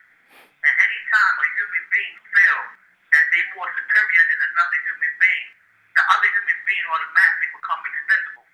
And 0.66 0.74
any 0.82 1.00
time 1.14 1.36
a 1.38 1.48
human 1.54 1.86
being 1.94 2.16
feels 2.34 2.70
that 3.14 3.24
they're 3.30 3.52
more 3.54 3.70
superior 3.78 4.24
than 4.34 4.40
another 4.50 4.80
human 4.90 5.14
being, 5.22 5.48
the 5.94 6.04
other 6.12 6.30
human 6.34 6.60
being 6.66 6.86
automatically 6.90 7.50
become 7.56 7.82
expendable. 7.86 8.48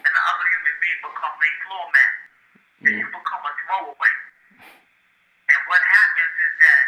And 0.00 0.10
the 0.14 0.24
other 0.32 0.46
human 0.54 0.76
being 0.80 1.00
become 1.02 1.34
a 1.36 1.50
floor 1.66 1.86
mat. 1.92 2.14
And 2.80 2.94
you 2.96 3.06
become 3.12 3.42
a 3.44 3.52
throwaway. 3.66 4.14
And 4.64 5.60
what 5.68 5.82
happens 5.84 6.34
is 6.40 6.52
that 6.64 6.84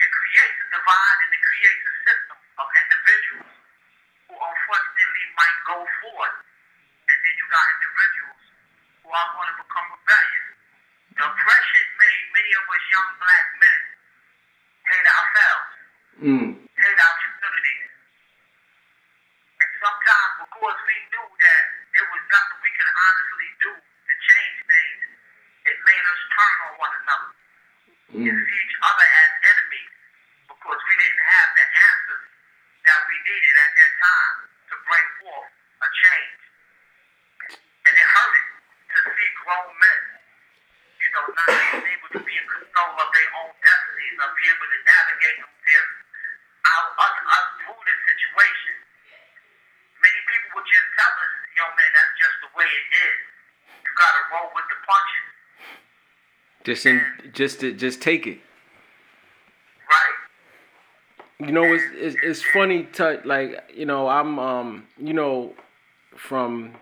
it 0.00 0.08
creates 0.08 0.56
a 0.56 0.66
divide 0.72 1.18
and 1.20 1.30
it 1.36 1.42
creates 1.44 1.82
a 1.84 1.94
system 2.08 2.38
of 2.56 2.66
individuals 2.88 3.52
who 4.26 4.34
unfortunately 4.40 5.24
might 5.36 5.58
go 5.68 5.76
forward. 6.00 6.34
And 7.12 7.16
then 7.20 7.34
you 7.36 7.44
got 7.52 7.66
individuals 7.76 8.42
who 9.04 9.08
are 9.12 9.28
going 9.36 9.50
to 9.52 9.56
become 9.60 9.86
rebellious. 9.92 10.48
The 11.20 11.24
oppression 11.28 11.84
made 12.00 12.22
many 12.32 12.52
of 12.56 12.64
us 12.64 12.82
young 12.88 13.08
black 13.20 13.46
men 13.60 13.80
hate 14.88 15.08
ourselves, 15.12 15.68
Mm. 16.24 16.48
hate 16.64 17.00
our 17.00 17.16
communities. 17.20 17.92
And 19.60 19.70
sometimes 19.84 20.32
because 20.48 20.78
we 20.88 20.96
knew 21.12 21.26
that 21.28 21.64
there 21.92 22.08
was 22.08 22.22
nothing 22.32 22.58
we 22.64 22.72
could 22.72 22.90
honestly 22.92 23.48
do 23.60 23.70
to 23.76 24.12
change 24.24 24.56
things, 24.64 25.00
it 25.68 25.76
made 25.84 26.04
us 26.08 26.20
turn 26.32 26.56
on 26.64 26.72
one 26.80 26.94
another 27.04 27.30
and 28.10 28.24
Mm. 28.26 28.36
see 28.40 28.58
each 28.64 28.76
other 28.84 29.06
as 29.20 29.30
enemies 29.54 29.92
because 30.48 30.80
we 30.88 30.94
didn't 30.98 31.24
have 31.24 31.48
the 31.56 31.66
answers 31.88 32.24
that 32.84 32.98
we 33.06 33.14
needed 33.28 33.54
at 33.60 33.72
that 33.76 33.92
time 34.00 34.36
to 34.72 34.74
bring 34.88 35.06
forth 35.20 35.50
a 35.84 35.88
change. 36.04 36.40
And 37.86 37.92
it 37.96 38.08
hurted 38.08 38.46
to 38.90 38.98
see 39.14 39.28
grown 39.44 39.70
men, 39.78 40.00
you 41.00 41.08
know, 41.14 41.24
not 41.32 41.48
being 41.48 41.86
able 41.96 42.10
to 42.18 42.20
be 42.24 42.34
in 42.34 42.46
control 42.48 42.92
of 42.98 43.08
their 43.14 43.30
own 43.40 43.52
destinies 43.62 44.16
or 44.20 44.28
be 44.34 44.44
able 44.48 44.68
to 44.68 44.78
navigate 44.84 45.38
them 45.44 45.52
their, 45.64 45.84
out, 46.72 46.88
us, 46.98 47.16
us 47.30 47.46
through 47.62 47.80
this 47.86 48.00
situation. 48.10 48.74
Many 50.02 50.20
people 50.28 50.50
would 50.58 50.66
just 50.68 50.88
tell 50.98 51.12
us, 51.14 51.32
yo 51.56 51.64
man, 51.76 51.90
that's 51.94 52.14
just 52.18 52.36
the 52.42 52.50
way 52.58 52.66
it 52.68 52.86
is. 53.06 53.18
You 53.84 53.90
gotta 53.96 54.22
roll 54.34 54.50
with 54.56 54.66
the 54.72 54.78
punches. 54.82 55.28
Just 56.70 56.86
in, 56.86 57.02
just 57.32 57.60
to, 57.60 57.72
just 57.72 58.00
take 58.00 58.28
it. 58.28 58.38
Right. 61.40 61.46
You 61.48 61.52
know, 61.52 61.64
it's 61.64 61.82
it's, 61.94 62.16
it's 62.22 62.42
funny 62.42 62.84
to 62.94 63.20
like 63.24 63.72
you 63.74 63.86
know 63.86 64.06
I'm 64.06 64.38
um 64.38 64.86
you 64.96 65.12
know 65.12 65.54
from 66.16 66.74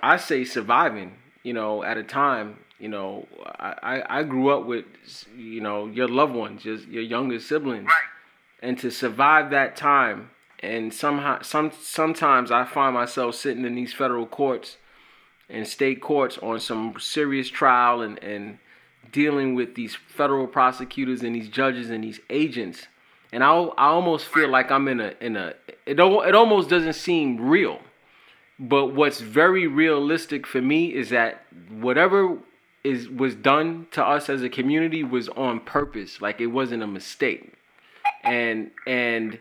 I 0.00 0.16
say 0.16 0.44
surviving 0.44 1.14
you 1.42 1.54
know 1.54 1.82
at 1.82 1.96
a 1.96 2.04
time 2.04 2.58
you 2.78 2.88
know 2.88 3.26
I 3.58 3.74
I, 3.82 4.18
I 4.20 4.22
grew 4.22 4.50
up 4.50 4.64
with 4.64 4.84
you 5.36 5.60
know 5.60 5.86
your 5.86 6.06
loved 6.06 6.34
ones 6.34 6.64
your 6.64 6.76
your 6.76 7.02
younger 7.02 7.40
siblings 7.40 7.86
Right. 7.86 8.68
and 8.68 8.78
to 8.78 8.90
survive 8.92 9.50
that 9.50 9.74
time 9.74 10.30
and 10.60 10.94
somehow 10.94 11.42
some 11.42 11.72
sometimes 11.80 12.52
I 12.52 12.64
find 12.64 12.94
myself 12.94 13.34
sitting 13.34 13.64
in 13.64 13.74
these 13.74 13.92
federal 13.92 14.26
courts 14.26 14.76
and 15.48 15.66
state 15.66 16.00
courts 16.00 16.38
on 16.38 16.60
some 16.60 16.94
serious 17.00 17.48
trial 17.48 18.02
and 18.02 18.22
and 18.22 18.58
dealing 19.10 19.54
with 19.54 19.74
these 19.74 19.94
federal 19.94 20.46
prosecutors 20.46 21.22
and 21.22 21.34
these 21.34 21.48
judges 21.48 21.90
and 21.90 22.04
these 22.04 22.20
agents. 22.30 22.86
And 23.32 23.42
I, 23.42 23.50
I 23.50 23.86
almost 23.88 24.26
feel 24.26 24.48
like 24.48 24.70
I'm 24.70 24.88
in 24.88 25.00
a 25.00 25.14
in 25.20 25.36
a 25.36 25.54
it 25.86 25.98
it 25.98 26.34
almost 26.34 26.68
doesn't 26.68 26.94
seem 26.94 27.40
real. 27.40 27.80
But 28.58 28.88
what's 28.94 29.20
very 29.20 29.66
realistic 29.66 30.46
for 30.46 30.60
me 30.60 30.94
is 30.94 31.10
that 31.10 31.44
whatever 31.70 32.38
is 32.84 33.08
was 33.08 33.34
done 33.34 33.86
to 33.92 34.04
us 34.04 34.28
as 34.28 34.42
a 34.42 34.48
community 34.48 35.02
was 35.02 35.28
on 35.30 35.60
purpose 35.60 36.20
like 36.20 36.40
it 36.40 36.48
wasn't 36.48 36.82
a 36.82 36.86
mistake. 36.86 37.54
And 38.22 38.70
and 38.86 39.38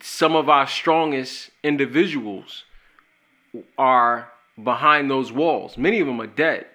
some 0.00 0.34
of 0.34 0.48
our 0.48 0.66
strongest 0.66 1.50
individuals 1.62 2.64
are 3.78 4.32
behind 4.62 5.10
those 5.10 5.30
walls. 5.30 5.78
Many 5.78 6.00
of 6.00 6.06
them 6.06 6.20
are 6.20 6.26
dead 6.26 6.66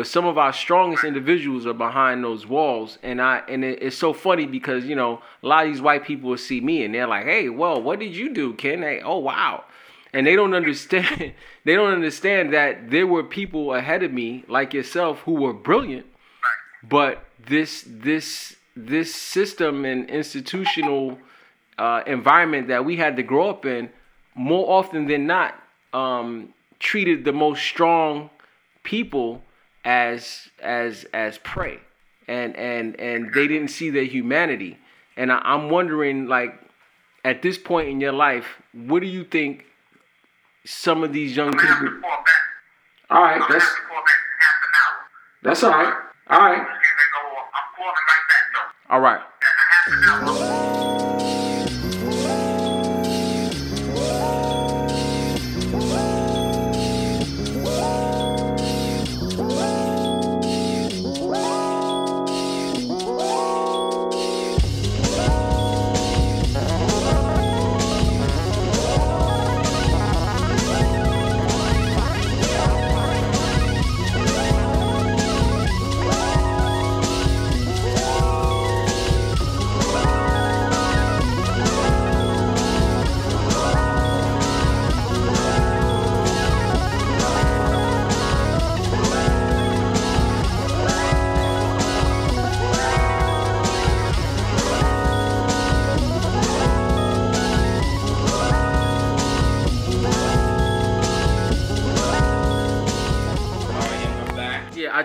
but 0.00 0.06
some 0.06 0.24
of 0.24 0.38
our 0.38 0.50
strongest 0.50 1.04
individuals 1.04 1.66
are 1.66 1.74
behind 1.74 2.24
those 2.24 2.46
walls 2.46 2.96
and 3.02 3.20
i 3.20 3.42
and 3.48 3.62
it, 3.62 3.82
it's 3.82 3.98
so 3.98 4.14
funny 4.14 4.46
because 4.46 4.86
you 4.86 4.96
know 4.96 5.20
a 5.42 5.46
lot 5.46 5.66
of 5.66 5.70
these 5.70 5.82
white 5.82 6.06
people 6.06 6.30
will 6.30 6.38
see 6.38 6.58
me 6.58 6.82
and 6.82 6.94
they're 6.94 7.06
like 7.06 7.26
hey 7.26 7.50
well 7.50 7.82
what 7.82 8.00
did 8.00 8.16
you 8.16 8.32
do 8.32 8.54
ken? 8.54 8.80
Hey, 8.80 9.02
oh 9.04 9.18
wow. 9.18 9.64
And 10.14 10.26
they 10.26 10.36
don't 10.36 10.54
understand 10.54 11.34
they 11.66 11.74
don't 11.74 11.92
understand 11.92 12.54
that 12.54 12.90
there 12.90 13.06
were 13.06 13.22
people 13.22 13.74
ahead 13.74 14.02
of 14.02 14.10
me 14.10 14.42
like 14.48 14.72
yourself 14.72 15.18
who 15.26 15.34
were 15.34 15.52
brilliant 15.52 16.06
but 16.82 17.22
this 17.46 17.84
this 17.86 18.56
this 18.74 19.14
system 19.14 19.84
and 19.84 20.08
institutional 20.08 21.18
uh, 21.76 22.04
environment 22.06 22.68
that 22.68 22.86
we 22.86 22.96
had 22.96 23.16
to 23.16 23.22
grow 23.22 23.50
up 23.50 23.66
in 23.66 23.90
more 24.34 24.66
often 24.78 25.08
than 25.08 25.26
not 25.26 25.62
um, 25.92 26.54
treated 26.78 27.26
the 27.26 27.34
most 27.34 27.62
strong 27.62 28.30
people 28.82 29.42
as 29.84 30.48
as 30.60 31.04
as 31.12 31.38
prey. 31.38 31.80
And 32.28 32.56
and 32.56 32.98
and 33.00 33.32
they 33.34 33.46
didn't 33.48 33.68
see 33.68 33.90
their 33.90 34.04
humanity. 34.04 34.78
And 35.16 35.32
I, 35.32 35.40
i'm 35.44 35.68
wondering 35.68 36.26
like 36.26 36.58
at 37.24 37.42
this 37.42 37.58
point 37.58 37.88
in 37.88 38.00
your 38.00 38.12
life 38.12 38.62
what 38.72 39.00
do 39.00 39.06
you 39.06 39.24
think 39.24 39.66
some 40.64 41.02
of 41.04 41.12
these 41.12 41.36
young 41.36 41.48
I'm 41.48 41.56
gonna 41.56 41.68
have 41.68 41.78
people 41.80 41.94
to 41.96 42.00
fall 42.00 42.10
back. 42.10 42.26
all 43.10 43.22
right 43.22 43.42
that's 43.50 43.64
have 43.64 43.74
to 43.76 43.88
fall 43.88 43.96
back 43.98 44.20
in 44.24 44.40
half 44.40 44.62
an 44.62 44.72
hour. 44.80 45.08
that's 45.42 45.62
all 45.62 45.70
right. 45.72 45.94
All 48.88 49.00
right. 49.00 49.20
I'm 49.86 50.26
just 50.26 50.59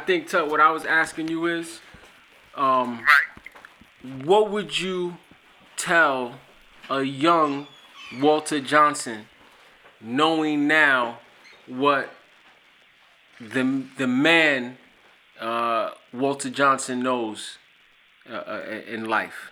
think 0.05 0.29
Tut, 0.29 0.49
what 0.49 0.59
I 0.59 0.71
was 0.71 0.85
asking 0.85 1.29
you 1.29 1.47
is, 1.47 1.79
um, 2.55 2.99
right. 2.99 4.25
what 4.25 4.51
would 4.51 4.79
you 4.79 5.17
tell 5.77 6.35
a 6.89 7.01
young 7.01 7.67
Walter 8.19 8.59
Johnson, 8.59 9.25
knowing 9.99 10.67
now 10.67 11.19
what 11.67 12.09
the 13.39 13.83
the 13.97 14.07
man 14.07 14.77
uh, 15.39 15.91
Walter 16.13 16.49
Johnson 16.49 17.01
knows 17.01 17.57
uh, 18.29 18.33
uh 18.35 18.81
in 18.87 19.05
life? 19.05 19.51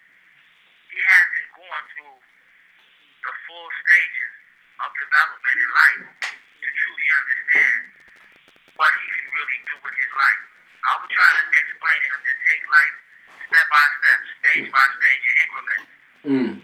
Mm. 16.25 16.61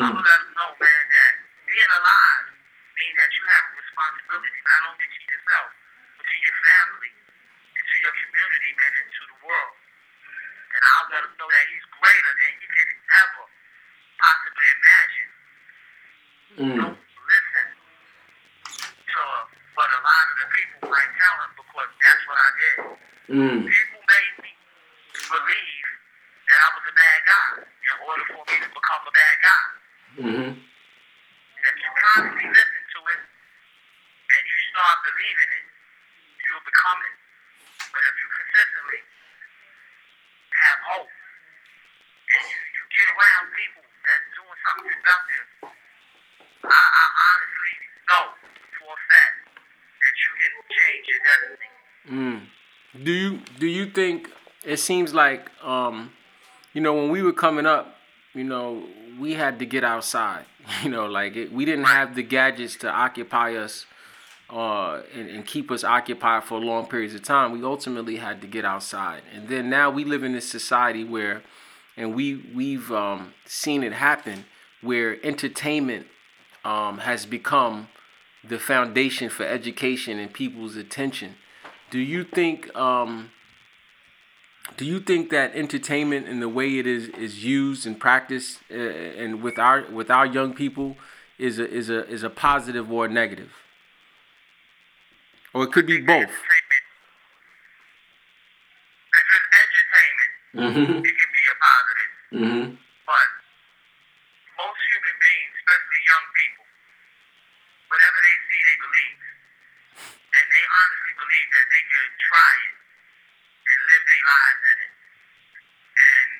mm. 0.00 0.22
seems 54.90 55.14
like 55.14 55.52
um, 55.62 56.10
you 56.74 56.80
know 56.80 56.92
when 56.94 57.10
we 57.10 57.22
were 57.22 57.32
coming 57.32 57.64
up, 57.64 57.94
you 58.34 58.42
know 58.42 58.82
we 59.20 59.34
had 59.34 59.60
to 59.60 59.66
get 59.66 59.84
outside. 59.84 60.46
You 60.82 60.90
know, 60.90 61.06
like 61.06 61.36
it, 61.36 61.52
we 61.52 61.64
didn't 61.64 61.86
have 61.86 62.14
the 62.14 62.22
gadgets 62.22 62.76
to 62.76 62.88
occupy 62.88 63.54
us 63.54 63.86
uh, 64.50 65.02
and, 65.14 65.28
and 65.28 65.46
keep 65.46 65.70
us 65.70 65.84
occupied 65.84 66.44
for 66.44 66.60
long 66.60 66.86
periods 66.86 67.14
of 67.14 67.22
time. 67.22 67.52
We 67.52 67.62
ultimately 67.64 68.16
had 68.16 68.40
to 68.42 68.46
get 68.46 68.64
outside, 68.64 69.22
and 69.32 69.48
then 69.48 69.70
now 69.70 69.90
we 69.90 70.04
live 70.04 70.22
in 70.24 70.32
this 70.32 70.48
society 70.58 71.04
where, 71.04 71.42
and 71.96 72.14
we 72.14 72.26
we've 72.54 72.90
um, 72.90 73.32
seen 73.46 73.82
it 73.82 73.92
happen 73.92 74.44
where 74.80 75.24
entertainment 75.24 76.06
um, 76.64 76.98
has 76.98 77.26
become 77.26 77.88
the 78.42 78.58
foundation 78.58 79.28
for 79.30 79.44
education 79.44 80.18
and 80.18 80.32
people's 80.32 80.76
attention. 80.76 81.36
Do 81.90 81.98
you 81.98 82.22
think 82.24 82.74
um, 82.76 83.30
do 84.76 84.84
you 84.84 85.00
think 85.00 85.30
that 85.30 85.54
entertainment 85.54 86.28
and 86.28 86.40
the 86.40 86.48
way 86.48 86.78
it 86.78 86.86
is 86.86 87.08
is 87.08 87.44
used 87.44 87.86
and 87.86 87.98
practiced 87.98 88.60
uh, 88.70 88.74
and 88.74 89.42
with 89.42 89.58
our 89.58 89.84
with 89.90 90.10
our 90.10 90.26
young 90.26 90.54
people 90.54 90.96
is 91.38 91.58
a 91.58 91.68
is 91.68 91.90
a 91.90 92.06
is 92.08 92.22
a 92.22 92.30
positive 92.30 92.90
or 92.90 93.06
a 93.06 93.08
negative? 93.08 93.52
Or 95.52 95.64
it 95.64 95.72
could 95.72 95.86
be 95.86 96.00
both. 96.00 96.16
Entertainment. 96.16 96.84
Mm-hmm. 100.54 100.80
It 100.80 101.14
can 101.20 101.30
be 101.38 101.44
a 101.46 101.56
positive. 101.68 102.10
Mm-hmm. 102.30 102.74
but 103.10 103.28
most 104.54 104.80
human 104.86 105.16
beings 105.18 105.50
especially 105.58 106.02
young 106.06 106.26
people 106.38 106.60
whatever 107.90 108.18
they 108.22 108.36
see 108.46 108.60
they 108.70 108.78
believe. 108.78 109.18
And 110.30 110.46
they 110.46 110.64
honestly 110.64 111.14
believe 111.18 111.48
that 111.58 111.66
they 111.74 111.84
can 111.90 112.08
try 112.22 112.54
it 112.69 112.69
lives 114.30 114.62
in 114.70 114.78
it. 114.86 114.92
And 115.90 116.30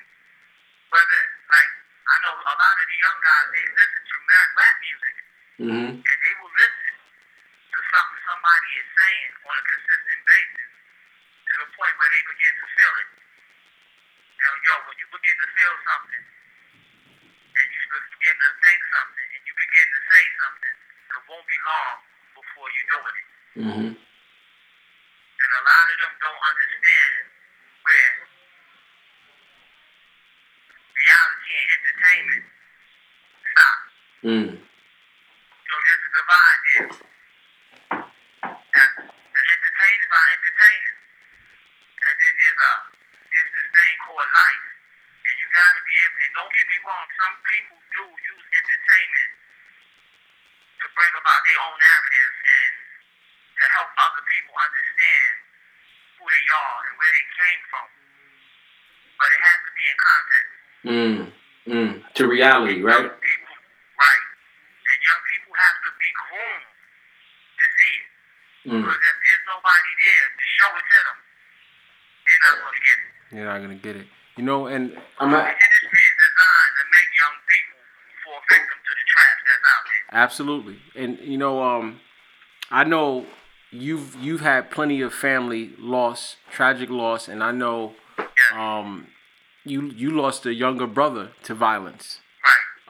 whether, 0.91 1.21
like, 1.51 1.71
I 2.07 2.15
know 2.23 2.33
a 2.39 2.55
lot 2.55 2.75
of 2.79 2.87
the 2.87 2.97
young 2.97 3.19
guys, 3.19 3.47
they 3.51 3.65
listen 3.67 4.01
to 4.07 4.15
rap 4.31 4.75
music. 4.79 5.15
Mm-hmm. 5.61 5.91
And 5.99 6.17
they 6.23 6.33
will 6.41 6.55
listen 6.55 6.93
to 6.95 7.79
something 7.91 8.19
somebody 8.25 8.69
is 8.81 8.89
saying 8.97 9.31
on 9.45 9.53
a 9.55 9.63
consistent 9.67 10.21
basis 10.25 10.71
to 11.51 11.53
the 11.61 11.67
point 11.75 11.93
where 11.99 12.11
they 12.11 12.23
begin 12.25 12.53
to 12.57 12.67
feel 12.71 12.95
it. 13.05 13.09
Now, 14.41 14.51
yo, 14.65 14.73
when 14.89 14.97
you 14.97 15.07
begin 15.13 15.37
to 15.37 15.49
feel 15.53 15.75
something, 15.85 16.23
and 17.51 17.67
you 17.69 17.81
begin 17.93 18.35
to 18.41 18.49
think 18.63 18.79
something, 18.89 19.27
and 19.37 19.41
you 19.45 19.53
begin 19.53 19.87
to 19.91 20.01
say 20.01 20.23
something, 20.41 20.75
it 21.11 21.21
won't 21.29 21.45
be 21.45 21.59
long 21.61 21.95
before 22.33 22.67
you're 22.73 22.89
doing 22.89 23.15
it. 23.21 23.27
Mm-hmm. 23.61 23.91
Absolutely. 80.31 80.77
And 80.95 81.19
you 81.19 81.37
know, 81.37 81.61
um, 81.61 81.99
I 82.69 82.85
know 82.85 83.25
you've 83.69 84.15
you've 84.15 84.39
had 84.39 84.71
plenty 84.71 85.01
of 85.01 85.13
family 85.13 85.71
loss, 85.77 86.37
tragic 86.49 86.89
loss, 86.89 87.27
and 87.27 87.43
I 87.43 87.51
know 87.51 87.93
um, 88.55 89.07
you 89.65 89.87
you 89.87 90.11
lost 90.11 90.45
a 90.45 90.53
younger 90.53 90.87
brother 90.87 91.31
to 91.43 91.53
violence. 91.53 92.21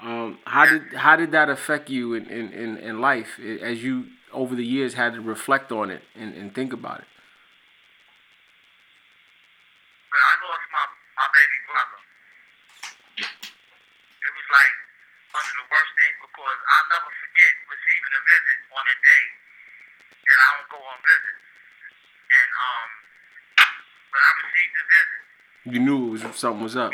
Um, 0.03 0.37
how 0.45 0.65
did 0.67 0.93
how 0.93 1.15
did 1.15 1.31
that 1.31 1.49
affect 1.49 1.89
you 1.89 2.13
in, 2.13 2.27
in, 2.27 2.51
in, 2.53 2.77
in 2.77 3.01
life 3.01 3.39
as 3.39 3.83
you 3.83 4.05
over 4.31 4.55
the 4.55 4.65
years 4.65 4.93
had 4.93 5.13
to 5.13 5.21
reflect 5.21 5.71
on 5.71 5.89
it 5.89 6.03
and, 6.15 6.35
and 6.35 6.53
think 6.53 6.73
about 6.73 6.99
it? 6.99 7.05
You 25.65 25.79
knew 25.79 26.07
it 26.07 26.09
was 26.11 26.35
something 26.35 26.63
was 26.63 26.75
up. 26.75 26.91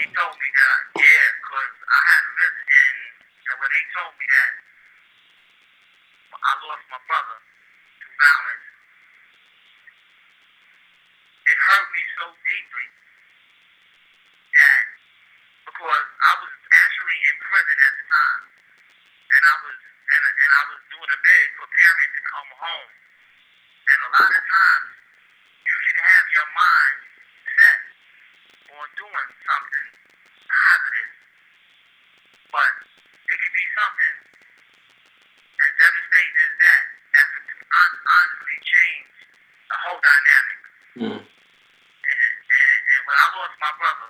Mm. 40.98 41.04
And, 41.04 41.22
and, 41.22 42.80
and 42.90 43.02
when 43.06 43.18
I 43.18 43.28
lost 43.38 43.56
my 43.62 43.74
brother, 43.78 44.10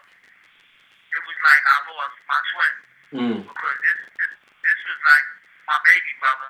it 1.11 1.21
was 1.27 1.37
like 1.43 1.63
I 1.67 1.77
lost 1.91 2.17
my 2.27 2.39
twin 2.51 2.75
Mm. 3.07 3.39
because 3.47 3.77
this 3.87 3.99
this 4.19 4.33
this 4.67 4.79
was 4.83 4.99
like 5.07 5.27
my 5.67 5.79
baby 5.87 6.11
brother, 6.19 6.49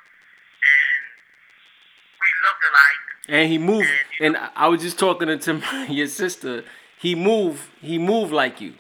and 0.73 1.04
we 2.21 2.30
looked 2.45 2.63
alike. 2.69 3.06
And 3.30 3.52
he 3.52 3.58
moved. 3.58 3.89
And 4.19 4.38
I 4.38 4.50
I 4.56 4.67
was 4.67 4.82
just 4.82 4.97
talking 4.97 5.28
to 5.38 5.86
your 5.93 6.08
sister. 6.08 6.63
He 7.00 7.13
moved. 7.13 7.62
He 7.80 7.97
moved 8.00 8.34
like 8.34 8.60
you. 8.60 8.73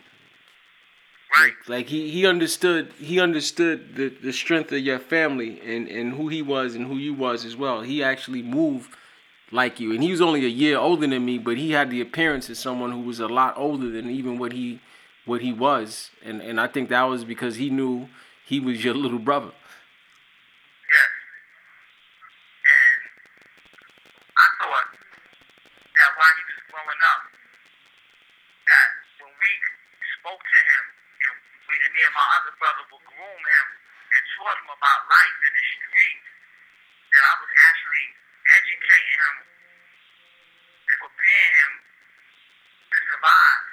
Right. 1.37 1.53
Like 1.67 1.87
he, 1.87 2.09
he 2.09 2.25
understood 2.25 2.93
he 2.97 3.19
understood 3.19 3.95
the, 3.95 4.09
the 4.09 4.33
strength 4.33 4.71
of 4.71 4.79
your 4.79 4.97
family 4.97 5.61
and, 5.61 5.87
and 5.87 6.13
who 6.13 6.29
he 6.29 6.41
was 6.41 6.73
and 6.73 6.87
who 6.87 6.95
you 6.97 7.13
was 7.13 7.45
as 7.45 7.55
well. 7.55 7.81
He 7.81 8.03
actually 8.03 8.41
moved 8.41 8.95
like 9.51 9.79
you. 9.79 9.93
And 9.93 10.03
he 10.03 10.11
was 10.11 10.21
only 10.21 10.45
a 10.45 10.49
year 10.49 10.77
older 10.77 11.07
than 11.07 11.25
me, 11.25 11.37
but 11.37 11.57
he 11.57 11.71
had 11.71 11.89
the 11.89 12.01
appearance 12.01 12.49
of 12.49 12.57
someone 12.57 12.91
who 12.91 13.01
was 13.01 13.19
a 13.19 13.27
lot 13.27 13.57
older 13.57 13.89
than 13.89 14.09
even 14.09 14.37
what 14.37 14.51
he 14.51 14.79
what 15.25 15.41
he 15.41 15.53
was. 15.53 16.11
And 16.23 16.41
and 16.41 16.59
I 16.59 16.67
think 16.67 16.89
that 16.89 17.03
was 17.03 17.23
because 17.23 17.55
he 17.55 17.69
knew 17.69 18.09
he 18.45 18.59
was 18.59 18.83
your 18.83 18.93
little 18.93 19.19
brother. 19.19 19.51
Yes. 20.87 21.11
And 22.63 23.01
I 24.35 24.47
thought 24.63 24.87
that 24.95 26.09
while 26.15 26.35
he 26.39 26.43
was 26.47 26.59
growing 26.71 27.01
up, 27.11 27.23
that 28.67 28.89
when 29.19 29.31
we 29.35 29.51
spoke 30.19 30.43
to 30.43 30.59
him, 30.63 30.83
and 31.27 31.35
we, 31.67 31.75
and 31.75 31.91
me 31.91 32.01
and 32.07 32.15
my 32.15 32.27
other 32.39 32.55
brother 32.55 32.83
would 32.87 33.03
groom 33.03 33.41
him 33.43 33.67
and 34.15 34.23
taught 34.39 34.57
him 34.63 34.71
about 34.71 34.99
life 35.11 35.37
in 35.43 35.51
the 35.51 35.65
streets, 35.75 36.27
that 37.11 37.23
I 37.27 37.33
was 37.43 37.51
actually 37.51 38.07
educating 38.47 39.19
him 39.19 39.35
and 40.87 40.97
preparing 41.03 41.55
him 41.67 41.73
to 41.83 42.97
survive. 43.11 43.63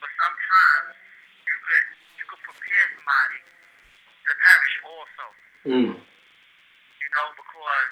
But 0.00 0.10
sometimes 0.20 0.96
you 1.44 1.56
could 1.68 1.86
you 2.16 2.24
could 2.32 2.42
prepare 2.48 2.84
somebody 2.96 3.40
to 3.44 4.30
also 5.14 5.34
Mm. 5.64 5.94
you 5.96 7.08
know, 7.14 7.26
because 7.40 7.90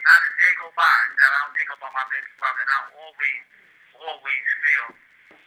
not 0.00 0.20
a 0.24 0.30
day 0.40 0.52
go 0.56 0.72
by 0.72 0.88
that 1.18 1.28
I 1.28 1.38
don't 1.44 1.56
think 1.58 1.68
about 1.76 1.92
my 1.92 2.04
baby 2.08 2.30
brother, 2.40 2.60
and 2.64 2.70
I 2.72 2.80
always, 2.96 3.42
always 4.00 4.44
feel 4.64 4.86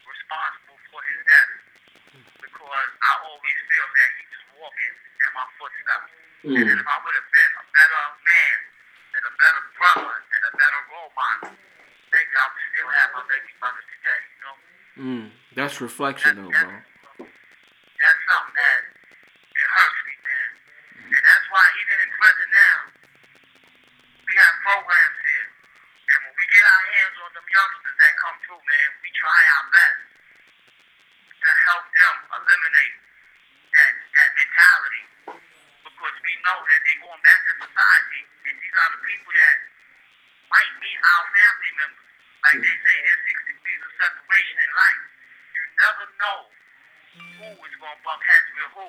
responsible 0.05 0.77
for 0.91 1.01
his 1.09 1.19
death 1.25 1.51
because 2.37 2.89
I 3.01 3.11
always 3.25 3.57
feel 3.65 3.87
that 3.97 4.09
he 4.19 4.23
was 4.29 4.43
walking 4.61 4.93
in 4.93 5.29
my 5.33 5.45
footsteps. 5.57 6.11
And 6.43 6.57
Mm. 6.69 6.79
if 6.81 6.85
I 6.87 6.97
would 7.01 7.15
have 7.15 7.31
been 7.33 7.51
a 7.57 7.65
better 7.73 8.01
man 8.21 8.57
and 9.17 9.23
a 9.25 9.31
better 9.41 9.63
brother 9.77 10.13
and 10.21 10.41
a 10.45 10.51
better 10.57 10.81
role 10.93 11.13
model, 11.17 11.57
maybe 12.13 12.33
I 12.37 12.45
would 12.45 12.63
still 12.69 12.89
have 12.89 13.09
my 13.13 13.23
baby 13.25 13.51
brother 13.57 13.81
today, 13.89 14.21
you 14.21 14.39
know? 14.45 14.55
Mm. 15.01 15.25
That's 15.57 15.81
reflection 15.81 16.35
though, 16.45 16.49
bro. 16.53 16.69
That's 17.17 18.21
something 18.29 18.53
that 18.57 18.81
it 19.53 19.67
hurts 19.69 19.99
me, 20.05 20.13
man. 20.25 20.49
And 21.13 21.21
that's 21.21 21.47
why 21.53 21.65
even 21.81 21.97
in 22.01 22.09
prison 22.17 22.49
now, 22.51 22.77
we 24.25 24.33
have 24.41 24.55
programs 24.65 25.17
here. 25.21 25.47
And 26.11 26.19
when 26.25 26.33
we 26.39 26.45
get 26.49 26.65
our 26.65 26.83
hands 26.97 27.15
on 27.21 27.29
them 27.37 27.45
youngsters 27.51 27.97
that 28.01 28.13
come 28.17 28.37
through, 28.47 28.61
man, 28.65 28.89
we 29.05 29.09
try 29.13 29.39
our 29.59 29.65
best 29.69 30.01
to 31.45 31.51
help 31.69 31.85
them 31.93 32.15
eliminate 32.41 32.95
that 33.75 33.91
that 34.17 34.29
mentality. 34.39 35.03
Because 35.85 36.15
we 36.25 36.33
know 36.41 36.57
that 36.65 36.79
they're 36.85 37.01
going 37.05 37.21
back 37.21 37.41
to 37.45 37.53
society 37.69 38.21
and 38.49 38.55
these 38.57 38.75
are 38.81 38.89
the 38.97 39.01
people 39.05 39.33
that 39.35 39.57
might 40.49 40.71
meet 40.81 40.97
our 40.97 41.25
family 41.37 41.71
members. 41.77 42.07
Like 42.41 42.57
they 42.65 42.77
say, 42.81 42.95
there's 43.05 43.21
six 43.29 43.37
degrees 43.45 43.81
of 43.85 43.91
separation 44.01 44.57
in 44.57 44.71
life. 44.73 45.03
You 45.53 45.63
never 45.77 46.05
know 46.17 46.39
who 47.11 47.47
is 47.67 47.75
going 47.77 47.97
to 47.97 48.01
bump 48.07 48.21
heads 48.23 48.49
with 48.55 48.71
who. 48.73 48.87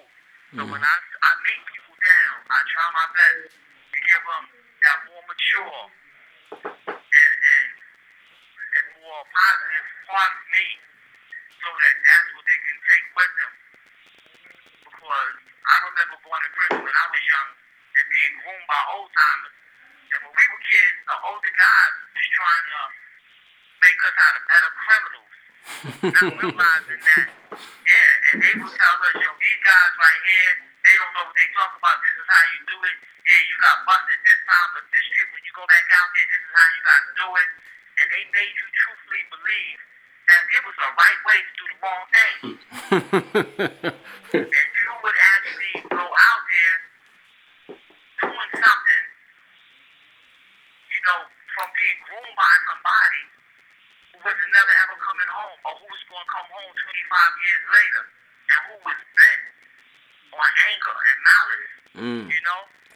So 0.52 0.62
when 0.68 0.84
I, 0.84 0.94
I 1.24 1.30
meet 1.48 1.60
people 1.64 1.96
down, 1.96 2.34
I 2.52 2.58
try 2.68 2.86
my 2.92 3.08
best 3.16 3.56
to 3.56 3.98
give 4.04 4.20
them 4.28 4.44
that 4.84 4.98
more 5.08 5.24
mature 5.24 5.82
and, 6.52 7.34
and, 7.40 7.70
and 7.72 8.86
more 9.00 9.22
positive 9.32 9.86
part 10.12 10.32
of 10.36 10.44
me 10.52 10.66
so 11.56 11.68
that 11.72 11.94
that's 12.04 12.28
what 12.36 12.44
they 12.44 12.60
can 12.68 12.78
take 12.84 13.06
with 13.16 13.32
them. 13.40 13.52
Because 14.92 15.34
I 15.64 15.74
remember 15.88 16.16
going 16.20 16.42
to 16.44 16.50
prison 16.52 16.80
when 16.84 16.96
I 17.00 17.06
was 17.08 17.22
young 17.24 17.50
and 17.96 18.04
being 18.12 18.34
groomed 18.44 18.66
by 18.68 18.80
old 18.92 19.08
timers. 19.16 19.56
And 20.12 20.18
when 20.20 20.32
we 20.36 20.44
were 20.52 20.62
kids, 20.68 20.96
the 21.08 21.16
older 21.32 21.54
guys 21.56 21.94
was 22.12 22.28
trying 22.36 22.66
to 22.76 22.80
make 23.88 23.98
us 24.04 24.16
out 24.20 24.34
of 24.36 24.42
better 24.52 24.72
criminals. 24.84 25.32
Not 25.82 26.30
realizing 26.38 27.00
that, 27.02 27.26
yeah, 27.58 28.30
and 28.30 28.38
they 28.38 28.54
would 28.54 28.70
tell 28.70 28.96
us, 29.02 29.14
yo, 29.18 29.30
these 29.34 29.62
guys 29.66 29.92
right 29.98 30.22
here, 30.22 30.52
they 30.86 30.94
don't 30.94 31.12
know 31.18 31.26
what 31.26 31.34
they 31.34 31.48
talk 31.58 31.74
about. 31.74 31.98
This 32.06 32.14
is 32.22 32.28
how 32.30 32.44
you 32.54 32.60
do 32.70 32.78
it. 32.86 32.96
Yeah, 33.02 33.42
you 33.50 33.56
got 33.58 33.82
busted 33.82 34.20
this 34.22 34.40
time, 34.46 34.68
but 34.78 34.84
this 34.94 35.04
shit, 35.10 35.26
when 35.34 35.42
you 35.42 35.52
go 35.58 35.66
back 35.66 35.86
out 35.90 36.08
there, 36.14 36.26
this 36.30 36.42
is 36.42 36.52
how 36.54 36.68
you 36.70 36.82
got 36.86 37.00
to 37.02 37.12
do 37.18 37.28
it. 37.34 37.50
And 37.98 38.06
they 38.14 38.22
made 38.30 38.54
you 38.54 38.66
truthfully 38.70 39.24
believe 39.30 39.78
that 40.30 40.42
it 40.54 40.62
was 40.62 40.76
the 40.78 40.90
right 40.94 41.20
way 41.26 41.38
to 41.42 41.52
do 41.58 41.64
the 41.66 41.76
wrong 41.82 42.04
thing. 42.14 42.42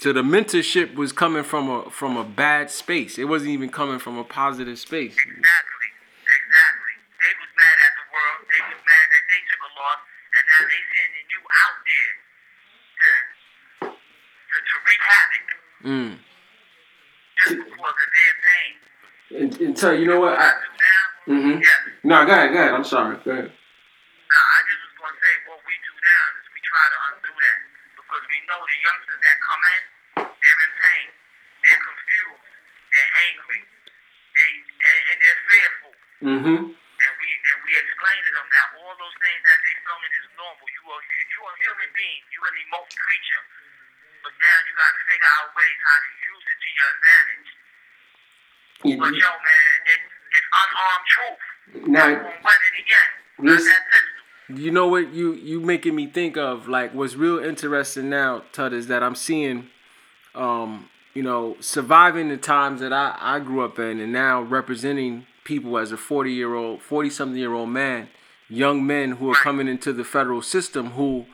So 0.06 0.12
the 0.12 0.22
mentorship 0.22 0.94
was 0.94 1.10
coming 1.10 1.42
from 1.42 1.68
a 1.68 1.90
from 1.90 2.16
a 2.16 2.22
bad 2.22 2.70
space. 2.70 3.18
It 3.18 3.24
wasn't 3.24 3.50
even 3.50 3.70
coming 3.70 3.98
from 3.98 4.18
a 4.18 4.22
positive 4.22 4.78
space. 4.78 5.18
Exactly, 5.18 5.34
exactly. 5.34 6.94
They 7.18 7.34
was 7.34 7.50
mad 7.58 7.74
at 7.74 7.92
the 7.98 8.06
world. 8.14 8.46
They 8.46 8.62
was 8.70 8.78
mad 8.86 9.06
that 9.10 9.24
they 9.26 9.42
took 9.50 9.62
a 9.66 9.70
loss, 9.74 10.00
and 10.30 10.44
now 10.46 10.62
they 10.70 10.82
sending 10.94 11.26
you 11.26 11.42
out 11.58 11.78
there 11.90 12.14
to 13.02 13.10
to, 13.90 14.56
to 14.62 14.74
wreak 14.86 15.02
havoc. 15.10 15.46
Mm. 15.90 16.22
Just 17.42 17.66
for 17.74 17.90
the 17.98 18.06
damn 18.14 18.38
pain. 18.46 18.74
And, 19.42 19.50
and 19.60 19.76
tell 19.76 19.92
you 19.92 20.06
know 20.06 20.20
what? 20.20 20.38
I, 20.38 20.52
mm-hmm. 21.26 21.58
Yeah. 21.58 21.82
No, 22.04 22.24
go 22.26 22.30
ahead, 22.30 22.52
go 22.52 22.58
ahead. 22.60 22.74
I'm 22.74 22.84
sorry. 22.84 23.18
Go 23.24 23.30
ahead. 23.32 23.50
But 48.94 49.06
yo, 49.06 49.10
man, 49.10 49.76
it, 49.92 50.00
it's 50.36 50.48
unarmed 50.62 51.06
truth. 51.12 51.88
Now, 51.88 52.06
We're 52.06 52.14
winning 52.22 52.76
again. 52.84 53.54
This- 53.56 53.64
that 53.64 53.80
pistol. 54.48 54.64
you 54.64 54.70
know 54.70 54.86
what 54.86 55.12
you 55.12 55.34
you 55.34 55.60
making 55.60 55.94
me 55.94 56.06
think 56.06 56.36
of 56.36 56.68
like 56.68 56.94
what's 56.94 57.14
real 57.16 57.38
interesting 57.38 58.08
now 58.08 58.42
tut 58.52 58.72
is 58.72 58.86
that 58.86 59.02
i'm 59.02 59.14
seeing 59.16 59.66
um 60.34 60.88
you 61.14 61.22
know 61.22 61.56
surviving 61.60 62.28
the 62.28 62.36
times 62.36 62.80
that 62.80 62.92
i 62.92 63.16
i 63.20 63.38
grew 63.40 63.62
up 63.64 63.78
in 63.78 63.98
and 64.00 64.12
now 64.12 64.40
representing 64.40 65.26
people 65.44 65.76
as 65.76 65.90
a 65.92 65.96
40 65.96 66.32
year 66.32 66.54
old 66.54 66.80
40 66.80 67.10
something 67.10 67.36
year 67.38 67.52
old 67.52 67.70
man 67.70 68.08
young 68.48 68.86
men 68.86 69.12
who 69.12 69.30
are 69.30 69.34
coming 69.34 69.66
into 69.68 69.92
the 69.92 70.04
federal 70.04 70.40
system 70.40 70.90
who 70.92 71.26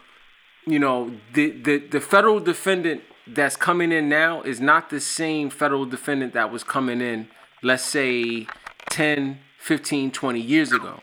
you 0.67 0.79
know 0.79 1.13
the 1.35 1.51
the, 1.51 1.79
the 1.79 2.01
federal 2.01 2.41
defendant 2.41 3.03
that's 3.27 3.57
coming 3.57 3.93
in 3.93 4.09
now 4.09 4.41
is 4.43 4.59
not 4.61 4.91
the 4.91 5.01
same 5.01 5.51
federal 5.51 5.85
defendant 5.85 6.33
that 6.33 6.51
was 6.51 6.65
coming 6.65 7.01
in 7.01 7.29
let's 7.63 7.85
say 7.85 8.47
10 8.91 9.39
15 9.59 10.11
20 10.11 10.41
years 10.41 10.73
ago 10.73 11.01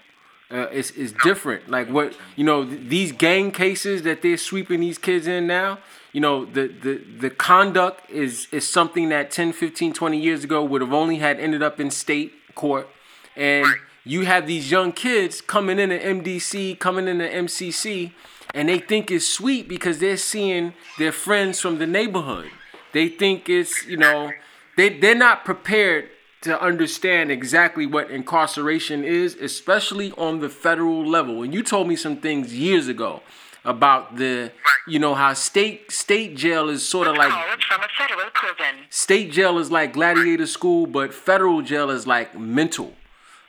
uh, 0.51 0.67
it's, 0.71 0.91
it's 0.91 1.11
different. 1.23 1.69
Like 1.69 1.89
what 1.89 2.17
you 2.35 2.43
know, 2.43 2.65
th- 2.65 2.89
these 2.89 3.11
gang 3.11 3.51
cases 3.51 4.01
that 4.03 4.21
they're 4.21 4.37
sweeping 4.37 4.79
these 4.79 4.97
kids 4.97 5.27
in 5.27 5.45
now. 5.45 5.79
You 6.11 6.21
know, 6.21 6.45
the 6.45 6.67
the 6.67 6.95
the 7.19 7.29
conduct 7.29 8.09
is 8.09 8.47
is 8.51 8.67
something 8.67 9.09
that 9.09 9.29
10, 9.29 9.53
15, 9.53 9.93
20 9.93 10.19
years 10.19 10.43
ago 10.43 10.63
would 10.63 10.81
have 10.81 10.93
only 10.93 11.17
had 11.17 11.39
ended 11.39 11.61
up 11.61 11.79
in 11.79 11.91
state 11.91 12.33
court, 12.55 12.87
and 13.35 13.67
you 14.03 14.25
have 14.25 14.47
these 14.47 14.71
young 14.71 14.91
kids 14.91 15.39
coming 15.39 15.77
in 15.77 15.91
at 15.91 16.01
MDC, 16.01 16.79
coming 16.79 17.07
in 17.07 17.21
at 17.21 17.31
MCC, 17.31 18.11
and 18.55 18.69
they 18.69 18.79
think 18.79 19.11
it's 19.11 19.27
sweet 19.27 19.67
because 19.67 19.99
they're 19.99 20.17
seeing 20.17 20.73
their 20.97 21.11
friends 21.11 21.59
from 21.59 21.77
the 21.77 21.85
neighborhood. 21.85 22.49
They 22.91 23.07
think 23.07 23.47
it's 23.49 23.85
you 23.85 23.97
know, 23.97 24.31
they 24.77 24.97
they're 24.97 25.13
not 25.13 25.45
prepared 25.45 26.09
to 26.41 26.61
understand 26.61 27.31
exactly 27.31 27.85
what 27.85 28.09
incarceration 28.09 29.03
is, 29.03 29.35
especially 29.35 30.11
on 30.13 30.39
the 30.39 30.49
federal 30.49 31.05
level. 31.05 31.43
And 31.43 31.53
you 31.53 31.63
told 31.63 31.87
me 31.87 31.95
some 31.95 32.17
things 32.17 32.53
years 32.53 32.87
ago 32.87 33.21
about 33.65 34.15
the, 34.15 34.51
you 34.87 34.99
know, 34.99 35.15
how 35.15 35.33
state 35.33 35.91
state 35.91 36.35
jail 36.37 36.69
is 36.69 36.87
sort 36.87 37.07
of 37.07 37.17
like 37.17 37.29
from 37.31 37.81
a 37.81 37.87
federal 37.97 38.29
prison. 38.33 38.85
state 38.89 39.31
jail 39.31 39.59
is 39.59 39.69
like 39.69 39.93
gladiator 39.93 40.47
school, 40.47 40.87
but 40.87 41.13
federal 41.13 41.61
jail 41.61 41.89
is 41.89 42.07
like 42.07 42.37
mental. 42.39 42.93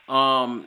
Um, 0.09 0.67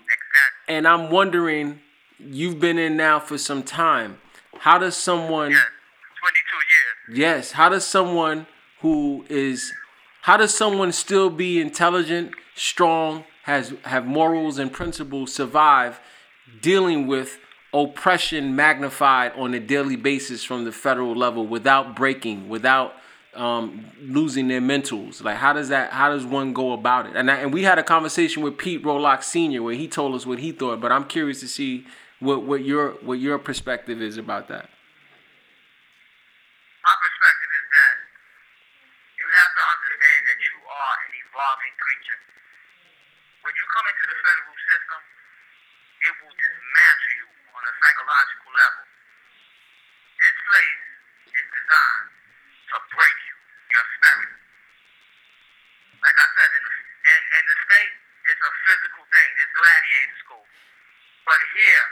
and 0.70 0.88
I'm 0.88 1.12
wondering, 1.12 1.82
you've 2.18 2.60
been 2.60 2.78
in 2.80 2.96
now 2.96 3.20
for 3.20 3.38
some 3.38 3.64
time. 3.64 4.20
How 4.60 4.78
does 4.78 4.96
someone 4.96 5.52
Yes. 5.52 5.62
22 6.22 6.56
years. 7.16 7.20
Yes. 7.20 7.52
How 7.52 7.68
does 7.68 7.86
someone 7.86 8.48
who 8.80 9.26
is 9.28 9.74
how 10.24 10.38
does 10.38 10.54
someone 10.54 10.92
still 10.92 11.30
be 11.30 11.62
intelligent, 11.62 12.34
strong, 12.56 13.26
has 13.44 13.74
have 13.84 14.06
morals 14.06 14.58
and 14.58 14.72
principles 14.72 15.34
survive 15.34 16.00
dealing 16.62 17.08
with 17.08 17.40
oppression 17.74 18.56
magnified 18.56 19.34
on 19.34 19.54
a 19.54 19.60
daily 19.60 19.96
basis 19.96 20.44
from 20.44 20.64
the 20.64 20.72
federal 20.72 21.16
level 21.16 21.46
without 21.46 21.96
breaking, 21.96 22.48
without 22.48 22.94
um, 23.34 23.86
losing 24.02 24.48
their 24.48 24.62
mentals? 24.62 25.24
Like 25.24 25.38
how 25.38 25.54
does 25.54 25.70
that 25.70 25.92
how 25.92 26.10
does 26.10 26.26
one 26.26 26.54
go 26.54 26.72
about 26.72 27.08
it? 27.08 27.16
And 27.16 27.30
I, 27.30 27.36
and 27.38 27.54
we 27.54 27.64
had 27.64 27.80
a 27.80 27.84
conversation 27.84 28.44
with 28.44 28.58
Pete 28.58 28.84
Rollock 28.84 29.24
Sr. 29.24 29.62
where 29.62 29.76
he 29.76 29.88
told 29.88 30.16
us 30.16 30.26
what 30.26 30.40
he 30.40 30.52
thought, 30.52 30.80
but 30.80 30.92
I'm 30.92 31.06
curious 31.06 31.40
to 31.42 31.48
see 31.48 31.86
what, 32.20 32.44
what 32.44 32.64
your 32.64 32.92
what 33.04 33.20
your 33.20 33.38
perspective 33.40 34.02
is 34.02 34.18
about 34.18 34.48
that. 34.48 34.70
My 36.84 36.96
perspective 37.00 37.52
is 37.52 37.68
that 37.76 37.94
you 39.20 39.28
have 39.28 39.52
to 39.56 39.64
understand 39.64 40.22
that 40.32 40.40
you 40.40 40.56
are 40.68 40.96
an 41.04 41.12
evolving 41.16 41.76
creature. 41.80 42.20
When 43.44 43.54
you 43.56 43.66
come 43.76 43.86
into 43.92 44.06
the 44.08 44.18
federal 44.24 44.56
system, 44.72 45.00
it 46.04 46.14
will 46.24 46.36
dismantle 46.36 47.12
you 47.20 47.28
on 47.64 47.72
a 47.72 47.76
psychological 47.80 48.52
level. 48.60 48.84
This 50.20 50.36
place 50.52 50.84
is 51.32 51.48
designed 51.48 52.12
to 52.12 52.78
break 52.92 53.18
you, 53.24 53.38
your 53.72 53.86
spirit. 53.96 54.32
Like 56.04 56.18
I 56.20 56.28
said, 56.28 56.52
in 56.60 56.64
the, 56.68 56.74
in, 56.76 57.22
in 57.24 57.44
the 57.48 57.58
state, 57.64 57.96
it's 58.28 58.44
a 58.44 58.54
physical 58.68 59.04
thing. 59.08 59.30
It's 59.40 59.54
gladiator 59.56 60.18
school. 60.28 60.46
But 61.24 61.40
here, 61.56 61.88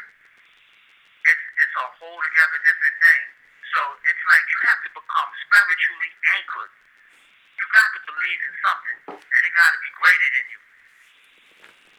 it's, 1.32 1.46
it's 1.64 1.76
a 1.80 1.88
whole 2.04 2.20
together 2.20 2.60
different 2.68 2.98
thing. 3.00 3.24
So 3.72 3.80
it's 4.12 4.24
like 4.28 4.44
you 4.52 4.60
have 4.68 4.80
to 4.84 4.92
become 4.92 5.30
spiritually 5.48 6.12
anchored. 6.36 6.74
You 7.56 7.66
got 7.72 7.90
to 7.96 8.00
believe 8.12 8.42
in 8.44 8.54
something, 8.60 8.98
and 9.24 9.42
it 9.48 9.54
got 9.56 9.72
to 9.72 9.80
be 9.80 9.92
greater 9.96 10.30
than 10.36 10.46
you. 10.52 10.62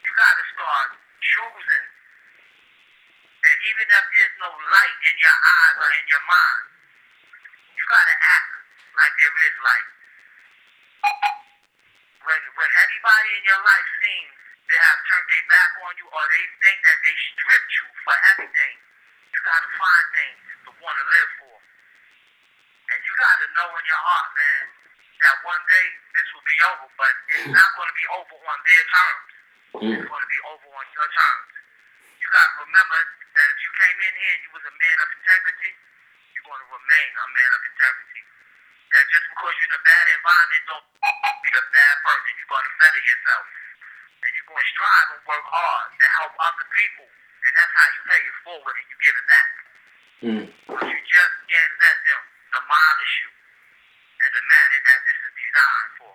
You 0.05 0.11
got 0.13 0.33
to 0.37 0.45
start 0.53 0.89
choosing. 1.25 1.87
And 3.43 3.57
even 3.59 3.87
if 3.91 4.05
there's 4.15 4.37
no 4.39 4.49
light 4.55 4.97
in 5.03 5.15
your 5.19 5.35
eyes 5.35 5.75
or 5.83 5.89
in 5.91 6.05
your 6.07 6.23
mind, 6.23 6.63
you 7.75 7.83
got 7.91 8.05
to 8.07 8.15
act 8.15 8.51
like 8.95 9.13
there 9.19 9.35
is 9.35 9.55
light. 9.59 9.89
When, 12.23 12.39
when 12.55 12.71
everybody 12.71 13.29
in 13.35 13.43
your 13.43 13.59
life 13.67 13.89
seems 13.99 14.31
to 14.63 14.75
have 14.79 14.97
turned 15.11 15.27
their 15.27 15.45
back 15.51 15.71
on 15.83 15.91
you 15.99 16.07
or 16.07 16.23
they 16.31 16.43
think 16.63 16.79
that 16.87 16.99
they 17.03 17.15
stripped 17.35 17.71
you 17.83 17.87
for 18.07 18.15
everything, 18.31 18.75
you 19.35 19.39
got 19.43 19.59
to 19.59 19.71
find 19.75 20.05
things 20.15 20.39
to 20.63 20.69
want 20.79 20.95
to 20.95 21.05
live 21.11 21.31
for. 21.43 21.57
And 22.95 22.99
you 23.03 23.11
got 23.19 23.35
to 23.43 23.47
know 23.59 23.69
in 23.75 23.83
your 23.91 24.03
heart, 24.07 24.29
man, 24.39 24.63
that 25.19 25.35
one 25.43 25.63
day 25.67 25.87
this 26.15 26.27
will 26.31 26.47
be 26.47 26.57
over, 26.63 26.87
but 26.95 27.13
it's 27.27 27.51
not 27.51 27.69
going 27.75 27.91
to 27.91 27.97
be 27.99 28.07
over 28.07 28.35
on 28.39 28.59
their 28.63 28.83
terms. 28.87 29.27
It's 29.83 30.07
going 30.07 30.23
to 30.23 30.31
be 30.31 30.41
over 30.47 30.67
on 30.79 30.85
your 30.95 31.09
terms. 31.11 31.51
You 32.23 32.31
got 32.31 32.47
to 32.47 32.52
remember 32.63 32.99
that 33.35 33.47
if 33.51 33.59
you 33.59 33.71
came 33.75 33.97
in 33.99 34.13
here 34.13 34.33
and 34.33 34.41
you 34.47 34.51
was 34.55 34.65
a 34.65 34.75
man 34.75 34.97
of 35.03 35.09
integrity, 35.19 35.71
you're 36.33 36.47
going 36.47 36.61
to 36.63 36.69
remain 36.71 37.09
a 37.11 37.27
man 37.33 37.51
of 37.53 37.61
integrity. 37.67 38.21
That 38.93 39.03
just 39.09 39.25
because 39.33 39.53
you're 39.57 39.71
in 39.73 39.79
a 39.79 39.83
bad 39.83 40.05
environment, 40.13 40.63
don't 40.69 40.85
be 41.43 41.51
a 41.57 41.65
bad 41.65 41.95
person. 42.05 42.29
You're 42.37 42.51
going 42.53 42.67
to 42.67 42.73
better 42.77 43.01
yourself. 43.03 43.45
And 44.23 44.29
you're 44.37 44.49
going 44.53 44.63
to 44.63 44.69
strive 44.69 45.07
and 45.17 45.21
work 45.27 45.45
hard 45.49 45.87
to 45.97 46.07
help 46.21 46.33
other 46.39 46.67
people. 46.71 47.07
And 47.09 47.51
that's 47.57 47.73
how 47.73 47.87
you 47.91 48.01
pay 48.07 48.21
it 48.21 48.37
forward 48.45 48.75
and 48.79 48.87
you 48.87 48.97
give 49.01 49.15
it 49.17 49.27
back. 49.27 49.51
Hmm. 50.23 50.45
But 50.71 50.83
you 50.87 50.99
just 51.03 51.35
can't 51.49 51.73
let 51.83 51.97
them 52.05 52.21
demolish 52.53 53.13
you 53.25 53.29
in 53.33 54.31
the 54.31 54.43
manner 54.45 54.79
that 54.87 54.99
this 55.03 55.19
is 55.19 55.33
designed 55.35 55.93
for. 55.99 56.13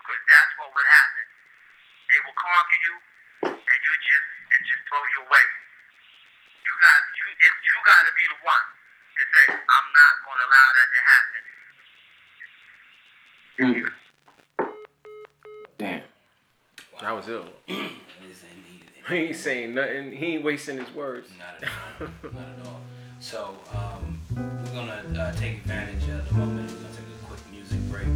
Because 0.00 0.20
that's 0.26 0.52
what 0.58 0.74
would 0.74 0.88
happen. 0.88 1.26
They 2.10 2.18
will 2.26 2.34
conquer 2.34 2.80
you 2.82 2.94
and 3.46 3.78
you 3.86 3.92
just 4.02 4.28
and 4.50 4.60
just 4.66 4.82
throw 4.90 5.02
you 5.14 5.20
away. 5.30 5.46
You 6.66 6.72
got 6.82 7.00
you 7.14 7.26
if 7.38 7.54
you 7.54 7.74
gotta 7.86 8.12
be 8.18 8.24
the 8.26 8.38
one 8.42 8.66
to 9.14 9.22
say, 9.22 9.46
I'm 9.54 9.88
not 9.94 10.14
gonna 10.26 10.44
allow 10.44 10.68
that 10.74 10.88
to 10.90 11.00
happen. 11.06 11.44
Damn. 13.60 13.84
That 17.02 17.12
was 17.12 17.28
ill. 17.28 17.44
It 17.66 17.74
is 18.30 18.42
indeed. 18.54 18.84
He 19.06 19.14
ain't 19.14 19.36
saying 19.36 19.74
nothing. 19.74 20.12
He 20.12 20.36
ain't 20.36 20.44
wasting 20.44 20.78
his 20.78 20.90
words. 20.94 21.28
Not 21.38 21.62
at 21.62 21.68
all. 22.00 22.08
Not 22.32 22.48
at 22.58 22.66
all. 22.66 22.80
So 23.20 23.54
um, 23.74 24.18
we're 24.34 24.72
gonna 24.72 25.02
uh, 25.20 25.32
take 25.32 25.58
advantage 25.58 26.08
of 26.08 26.26
the 26.28 26.34
moment. 26.36 26.70
We're 26.70 26.76
gonna 26.76 26.94
take 26.94 27.04
a 27.04 27.26
quick 27.26 27.40
music 27.52 27.80
break. 27.90 28.06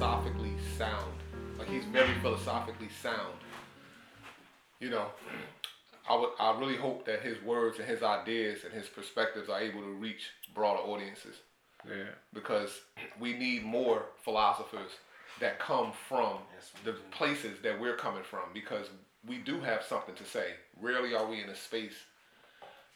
Philosophically 0.00 0.54
sound. 0.78 1.12
Like 1.58 1.68
he's 1.68 1.84
very 1.84 2.14
philosophically 2.22 2.88
sound. 3.02 3.34
You 4.80 4.88
know, 4.88 5.08
I 6.08 6.16
would 6.16 6.30
I 6.40 6.58
really 6.58 6.76
hope 6.76 7.04
that 7.04 7.20
his 7.20 7.36
words 7.42 7.78
and 7.78 7.86
his 7.86 8.02
ideas 8.02 8.60
and 8.64 8.72
his 8.72 8.86
perspectives 8.86 9.50
are 9.50 9.60
able 9.60 9.82
to 9.82 9.92
reach 9.92 10.30
broader 10.54 10.78
audiences 10.80 11.36
Yeah. 11.86 12.14
because 12.32 12.70
we 13.20 13.34
need 13.34 13.62
more 13.62 14.06
philosophers 14.24 14.90
that 15.38 15.58
come 15.58 15.92
from 16.08 16.38
the 16.82 16.94
places 17.10 17.60
that 17.62 17.78
we're 17.78 17.96
coming 17.96 18.24
from 18.24 18.54
because 18.54 18.86
we 19.26 19.36
do 19.36 19.60
have 19.60 19.82
something 19.82 20.14
to 20.14 20.24
say. 20.24 20.54
Rarely 20.80 21.14
are 21.14 21.26
we 21.26 21.42
in 21.42 21.50
a 21.50 21.54
space, 21.54 21.98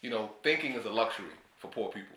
you 0.00 0.08
know, 0.08 0.30
thinking 0.42 0.72
is 0.72 0.86
a 0.86 0.90
luxury 0.90 1.36
for 1.58 1.68
poor 1.68 1.90
people. 1.90 2.16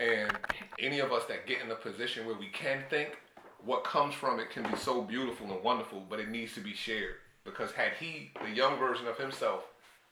And 0.00 0.36
any 0.80 0.98
of 0.98 1.12
us 1.12 1.24
that 1.26 1.46
get 1.46 1.60
in 1.62 1.70
a 1.70 1.76
position 1.76 2.26
where 2.26 2.34
we 2.36 2.48
can 2.48 2.82
think, 2.90 3.16
what 3.64 3.84
comes 3.84 4.14
from 4.14 4.40
it 4.40 4.50
can 4.50 4.64
be 4.64 4.76
so 4.76 5.02
beautiful 5.02 5.52
and 5.52 5.62
wonderful, 5.62 6.02
but 6.08 6.20
it 6.20 6.28
needs 6.28 6.54
to 6.54 6.60
be 6.60 6.74
shared. 6.74 7.16
Because 7.44 7.72
had 7.72 7.92
he, 7.98 8.30
the 8.44 8.50
young 8.50 8.78
version 8.78 9.06
of 9.06 9.18
himself, 9.18 9.64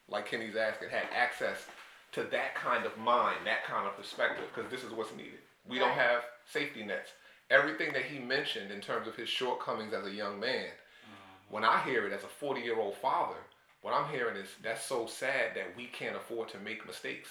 like 0.08 0.26
Kenny's 0.26 0.56
asking, 0.56 0.90
had 0.90 1.04
access 1.14 1.66
to 2.12 2.24
that 2.24 2.54
kind 2.54 2.84
of 2.84 2.96
mind, 2.98 3.38
that 3.44 3.64
kind 3.64 3.86
of 3.86 3.96
perspective, 3.96 4.44
because 4.52 4.70
this 4.70 4.82
is 4.82 4.92
what's 4.92 5.14
needed. 5.16 5.38
We 5.68 5.78
don't 5.78 5.92
have 5.92 6.22
safety 6.52 6.84
nets. 6.84 7.10
Everything 7.50 7.92
that 7.92 8.04
he 8.04 8.18
mentioned 8.18 8.70
in 8.70 8.80
terms 8.80 9.06
of 9.06 9.16
his 9.16 9.28
shortcomings 9.28 9.92
as 9.92 10.06
a 10.06 10.10
young 10.10 10.40
man, 10.40 10.66
mm-hmm. 10.66 11.54
when 11.54 11.64
I 11.64 11.82
hear 11.84 12.06
it 12.06 12.12
as 12.12 12.24
a 12.24 12.28
40 12.28 12.60
year 12.60 12.78
old 12.78 12.96
father, 12.96 13.36
what 13.82 13.94
I'm 13.94 14.10
hearing 14.12 14.36
is 14.36 14.48
that's 14.62 14.84
so 14.84 15.06
sad 15.06 15.54
that 15.54 15.76
we 15.76 15.86
can't 15.86 16.16
afford 16.16 16.48
to 16.50 16.58
make 16.58 16.86
mistakes. 16.86 17.30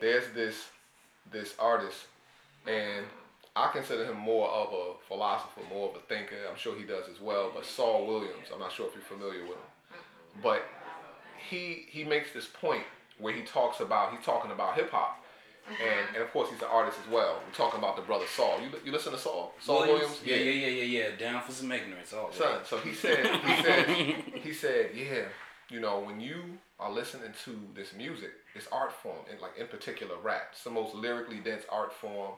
There's 0.00 0.32
this 0.34 0.66
this 1.32 1.54
artist, 1.58 2.06
and 2.66 3.06
I 3.60 3.70
consider 3.72 4.06
him 4.06 4.16
more 4.16 4.48
of 4.48 4.72
a 4.72 4.92
philosopher, 5.06 5.60
more 5.68 5.90
of 5.90 5.96
a 5.96 6.00
thinker. 6.00 6.36
I'm 6.48 6.56
sure 6.56 6.74
he 6.76 6.84
does 6.84 7.08
as 7.12 7.20
well. 7.20 7.50
But 7.54 7.66
Saul 7.66 8.06
Williams, 8.06 8.46
I'm 8.52 8.58
not 8.58 8.72
sure 8.72 8.86
if 8.86 8.94
you're 8.94 9.02
familiar 9.02 9.42
with 9.42 9.58
him, 9.58 10.00
but 10.42 10.62
he 11.48 11.86
he 11.88 12.04
makes 12.04 12.32
this 12.32 12.46
point 12.46 12.84
where 13.18 13.34
he 13.34 13.42
talks 13.42 13.80
about 13.80 14.12
he's 14.12 14.24
talking 14.24 14.50
about 14.50 14.76
hip 14.76 14.90
hop, 14.90 15.22
and 15.68 16.14
and 16.14 16.22
of 16.22 16.32
course 16.32 16.48
he's 16.50 16.62
an 16.62 16.68
artist 16.70 16.98
as 17.04 17.12
well. 17.12 17.40
We're 17.46 17.54
talking 17.54 17.78
about 17.78 17.96
the 17.96 18.02
brother 18.02 18.24
Saul. 18.34 18.60
You 18.62 18.70
you 18.84 18.92
listen 18.92 19.12
to 19.12 19.18
Saul? 19.18 19.52
Saul 19.60 19.80
Williams? 19.80 20.20
Yeah, 20.24 20.36
yeah, 20.36 20.66
yeah, 20.66 20.82
yeah, 20.82 21.02
yeah. 21.02 21.16
Down 21.18 21.42
for 21.42 21.52
some 21.52 21.70
ignorance. 21.70 22.14
Oh, 22.14 22.30
Son, 22.32 22.60
so 22.64 22.78
he 22.78 22.94
said, 22.94 23.26
he 23.26 23.62
said, 23.62 23.88
he 24.42 24.52
said, 24.54 24.90
yeah, 24.94 25.24
you 25.68 25.80
know, 25.80 26.00
when 26.00 26.18
you 26.18 26.58
are 26.78 26.90
listening 26.90 27.32
to 27.44 27.60
this 27.74 27.92
music, 27.94 28.30
this 28.54 28.68
art 28.72 28.92
form, 28.92 29.18
and 29.30 29.38
like 29.40 29.58
in 29.58 29.66
particular 29.66 30.14
rap, 30.22 30.48
it's 30.52 30.64
the 30.64 30.70
most 30.70 30.94
lyrically 30.94 31.40
dense 31.40 31.64
art 31.70 31.92
form 31.92 32.32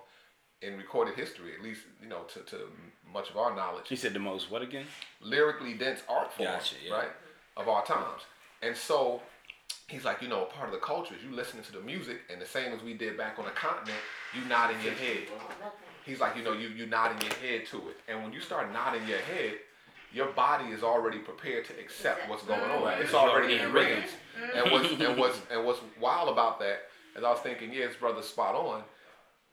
in 0.62 0.76
recorded 0.78 1.14
history, 1.14 1.52
at 1.56 1.62
least 1.62 1.80
you 2.02 2.08
know 2.08 2.22
to, 2.32 2.40
to 2.40 2.56
much 3.12 3.30
of 3.30 3.36
our 3.36 3.54
knowledge. 3.54 3.88
He 3.88 3.96
said 3.96 4.14
the 4.14 4.18
most 4.18 4.50
what 4.50 4.62
again? 4.62 4.86
Lyrically 5.20 5.74
dense 5.74 6.00
art 6.08 6.32
form, 6.32 6.48
Gotcha, 6.48 6.76
yeah. 6.86 6.94
right, 6.94 7.08
of 7.56 7.68
our 7.68 7.84
times. 7.84 8.22
And 8.62 8.76
so 8.76 9.20
he's 9.88 10.04
like, 10.04 10.22
you 10.22 10.28
know, 10.28 10.42
a 10.42 10.46
part 10.46 10.68
of 10.68 10.72
the 10.72 10.80
culture 10.80 11.14
is 11.14 11.22
you 11.24 11.34
listening 11.34 11.64
to 11.64 11.72
the 11.72 11.80
music, 11.80 12.20
and 12.30 12.40
the 12.40 12.46
same 12.46 12.72
as 12.72 12.82
we 12.82 12.94
did 12.94 13.16
back 13.16 13.38
on 13.38 13.44
the 13.44 13.50
continent, 13.50 13.98
you 14.34 14.48
nodding 14.48 14.80
your 14.82 14.94
head. 14.94 15.24
He's 16.06 16.20
like, 16.20 16.36
you 16.36 16.42
know, 16.42 16.52
you 16.52 16.68
you 16.68 16.86
nodding 16.86 17.20
your 17.20 17.36
head 17.36 17.66
to 17.68 17.76
it, 17.90 17.96
and 18.08 18.22
when 18.22 18.32
you 18.32 18.40
start 18.40 18.72
nodding 18.72 19.06
your 19.06 19.18
head, 19.18 19.54
your 20.12 20.26
body 20.32 20.66
is 20.66 20.82
already 20.82 21.18
prepared 21.18 21.64
to 21.66 21.72
accept 21.80 22.28
what's 22.28 22.42
going 22.42 22.60
on. 22.60 22.82
Right. 22.82 22.98
It's 22.98 23.06
It's 23.06 23.14
already 23.14 23.58
in 23.58 23.72
rhythms. 23.72 24.10
And 24.54 24.70
what's 24.70 24.90
and 24.92 25.16
what's 25.18 25.40
and 25.50 25.64
what's 25.64 25.80
wild 26.00 26.28
about 26.28 26.58
that, 26.60 26.80
as 27.16 27.24
I 27.24 27.30
was 27.30 27.40
thinking, 27.40 27.72
yeah, 27.72 27.86
his 27.86 27.96
brother's 27.96 28.26
spot 28.26 28.54
on. 28.54 28.82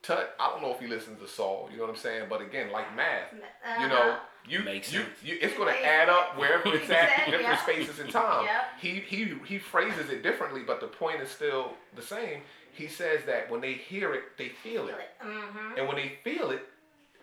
Tut, 0.02 0.34
I 0.40 0.50
don't 0.50 0.62
know 0.62 0.72
if 0.72 0.80
he 0.80 0.88
listens 0.88 1.20
to 1.20 1.28
Saul, 1.28 1.68
you 1.72 1.78
know 1.78 1.84
what 1.84 1.90
I'm 1.92 1.98
saying? 1.98 2.28
But 2.30 2.42
again, 2.42 2.72
like 2.72 2.96
math, 2.96 3.34
you 3.82 3.88
know, 3.90 4.18
you 4.48 4.64
Makes 4.64 4.94
you, 4.94 5.04
you 5.24 5.38
it's 5.42 5.56
gonna 5.58 5.72
add 5.72 6.08
up 6.10 6.38
wherever 6.38 6.74
it's 6.74 6.90
at, 6.90 7.26
in 7.26 7.32
different 7.32 7.42
Yeah. 7.42 7.58
spaces 7.64 8.00
and 8.00 8.10
time. 8.10 8.46
Yeah. 8.46 8.62
He 8.80 9.02
he 9.02 9.34
he 9.46 9.60
phrases 9.60 10.10
it 10.10 10.24
differently, 10.24 10.62
but 10.66 10.80
the 10.80 10.88
point 10.88 11.22
is 11.22 11.30
still 11.30 11.74
the 11.96 12.02
same. 12.02 12.42
He 12.72 12.88
says 12.88 13.22
that 13.26 13.52
when 13.52 13.60
they 13.60 13.74
hear 13.74 14.14
it, 14.14 14.38
they 14.38 14.50
feel 14.50 14.88
it. 14.88 14.96
Mm-hmm. 15.22 15.78
And 15.78 15.88
when 15.88 15.98
they 15.98 16.14
feel 16.24 16.52
it, 16.52 16.62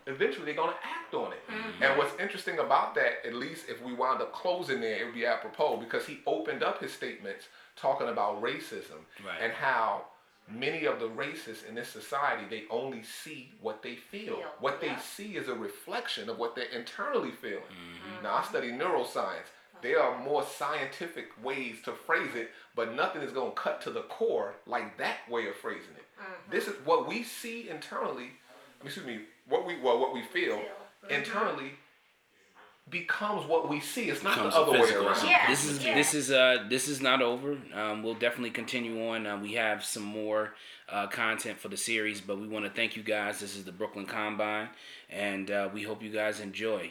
eventually 0.06 0.44
they're 0.44 0.54
gonna 0.54 0.76
act 0.84 1.14
on 1.14 1.32
it. 1.32 1.40
And 1.80 1.96
what's 1.96 2.12
interesting 2.20 2.58
about 2.58 2.94
that, 2.96 3.26
at 3.26 3.32
least 3.34 3.64
if 3.70 3.82
we 3.82 3.94
wound 3.94 4.20
up 4.20 4.32
closing 4.34 4.80
there, 4.82 4.96
it 5.00 5.04
would 5.06 5.14
be 5.14 5.24
apropos 5.26 5.78
because 5.78 6.06
he 6.06 6.20
opened 6.26 6.62
up 6.62 6.80
his 6.80 6.92
statements 6.92 7.46
talking 7.74 8.08
about 8.08 8.42
racism 8.42 9.00
Right. 9.24 9.40
and 9.40 9.52
how 9.52 10.04
many 10.48 10.84
of 10.84 11.00
the 11.00 11.08
racists 11.08 11.68
in 11.68 11.74
this 11.74 11.88
society 11.88 12.44
they 12.48 12.64
only 12.70 13.02
see 13.02 13.52
what 13.60 13.82
they 13.82 13.96
feel. 13.96 14.36
Feel, 14.36 14.44
What 14.60 14.80
they 14.80 14.94
see 14.96 15.36
is 15.36 15.48
a 15.48 15.54
reflection 15.54 16.28
of 16.28 16.38
what 16.38 16.54
they're 16.54 16.64
internally 16.66 17.32
feeling. 17.32 17.58
Mm-hmm. 17.58 18.22
Now 18.24 18.36
I 18.36 18.44
study 18.44 18.70
neuroscience. 18.70 19.50
There 19.82 20.00
are 20.00 20.22
more 20.24 20.44
scientific 20.44 21.26
ways 21.44 21.76
to 21.84 21.92
phrase 21.92 22.34
it, 22.34 22.50
but 22.74 22.94
nothing 22.94 23.22
is 23.22 23.32
going 23.32 23.50
to 23.50 23.56
cut 23.56 23.80
to 23.82 23.90
the 23.90 24.02
core 24.02 24.54
like 24.66 24.96
that 24.98 25.18
way 25.30 25.48
of 25.48 25.56
phrasing 25.56 25.94
it. 25.96 26.06
Mm-hmm. 26.20 26.50
This 26.50 26.66
is 26.66 26.74
what 26.84 27.06
we 27.06 27.22
see 27.22 27.68
internally. 27.68 28.30
Excuse 28.82 29.06
me. 29.06 29.20
What 29.48 29.66
we 29.66 29.78
well, 29.80 29.98
what 29.98 30.14
we 30.14 30.22
feel 30.22 30.60
internally 31.10 31.72
becomes 32.88 33.46
what 33.46 33.68
we 33.68 33.80
see. 33.80 34.04
It's 34.10 34.22
not 34.22 34.36
the 34.36 34.44
other 34.56 34.72
way 34.72 34.92
around. 34.94 35.26
Yeah. 35.28 35.48
This 35.48 35.64
is 35.64 35.84
Yeah. 35.84 35.94
this 35.94 36.14
is 36.14 36.30
uh 36.30 36.64
this 36.68 36.88
is 36.88 37.00
not 37.00 37.20
over. 37.22 37.58
Um, 37.74 38.02
we'll 38.02 38.14
definitely 38.14 38.50
continue 38.50 39.08
on. 39.08 39.26
Uh, 39.26 39.38
we 39.38 39.54
have 39.54 39.84
some 39.84 40.04
more 40.04 40.54
uh, 40.88 41.06
content 41.08 41.58
for 41.58 41.68
the 41.68 41.76
series, 41.76 42.20
but 42.20 42.38
we 42.38 42.46
want 42.46 42.64
to 42.64 42.70
thank 42.70 42.96
you 42.96 43.02
guys. 43.02 43.40
This 43.40 43.56
is 43.56 43.64
the 43.64 43.72
Brooklyn 43.72 44.06
Combine, 44.06 44.68
and 45.10 45.50
uh, 45.50 45.68
we 45.72 45.82
hope 45.82 46.02
you 46.02 46.10
guys 46.10 46.38
enjoy. 46.40 46.90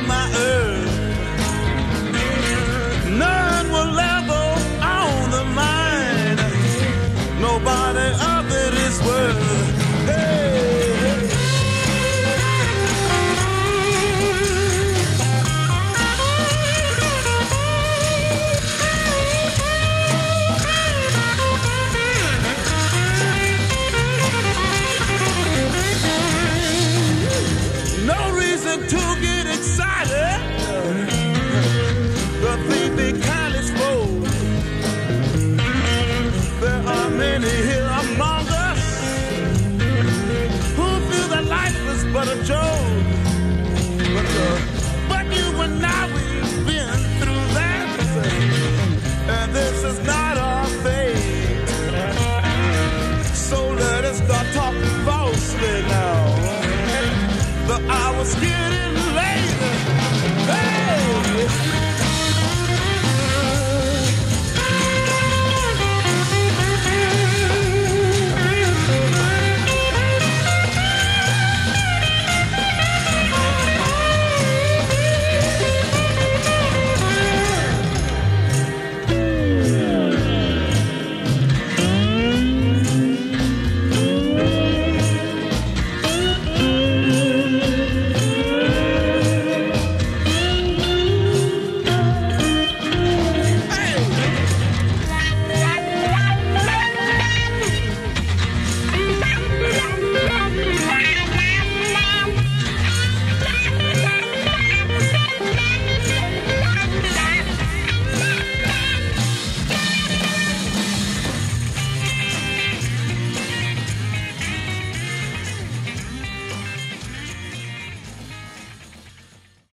is 49.91 49.99
not 50.05 50.20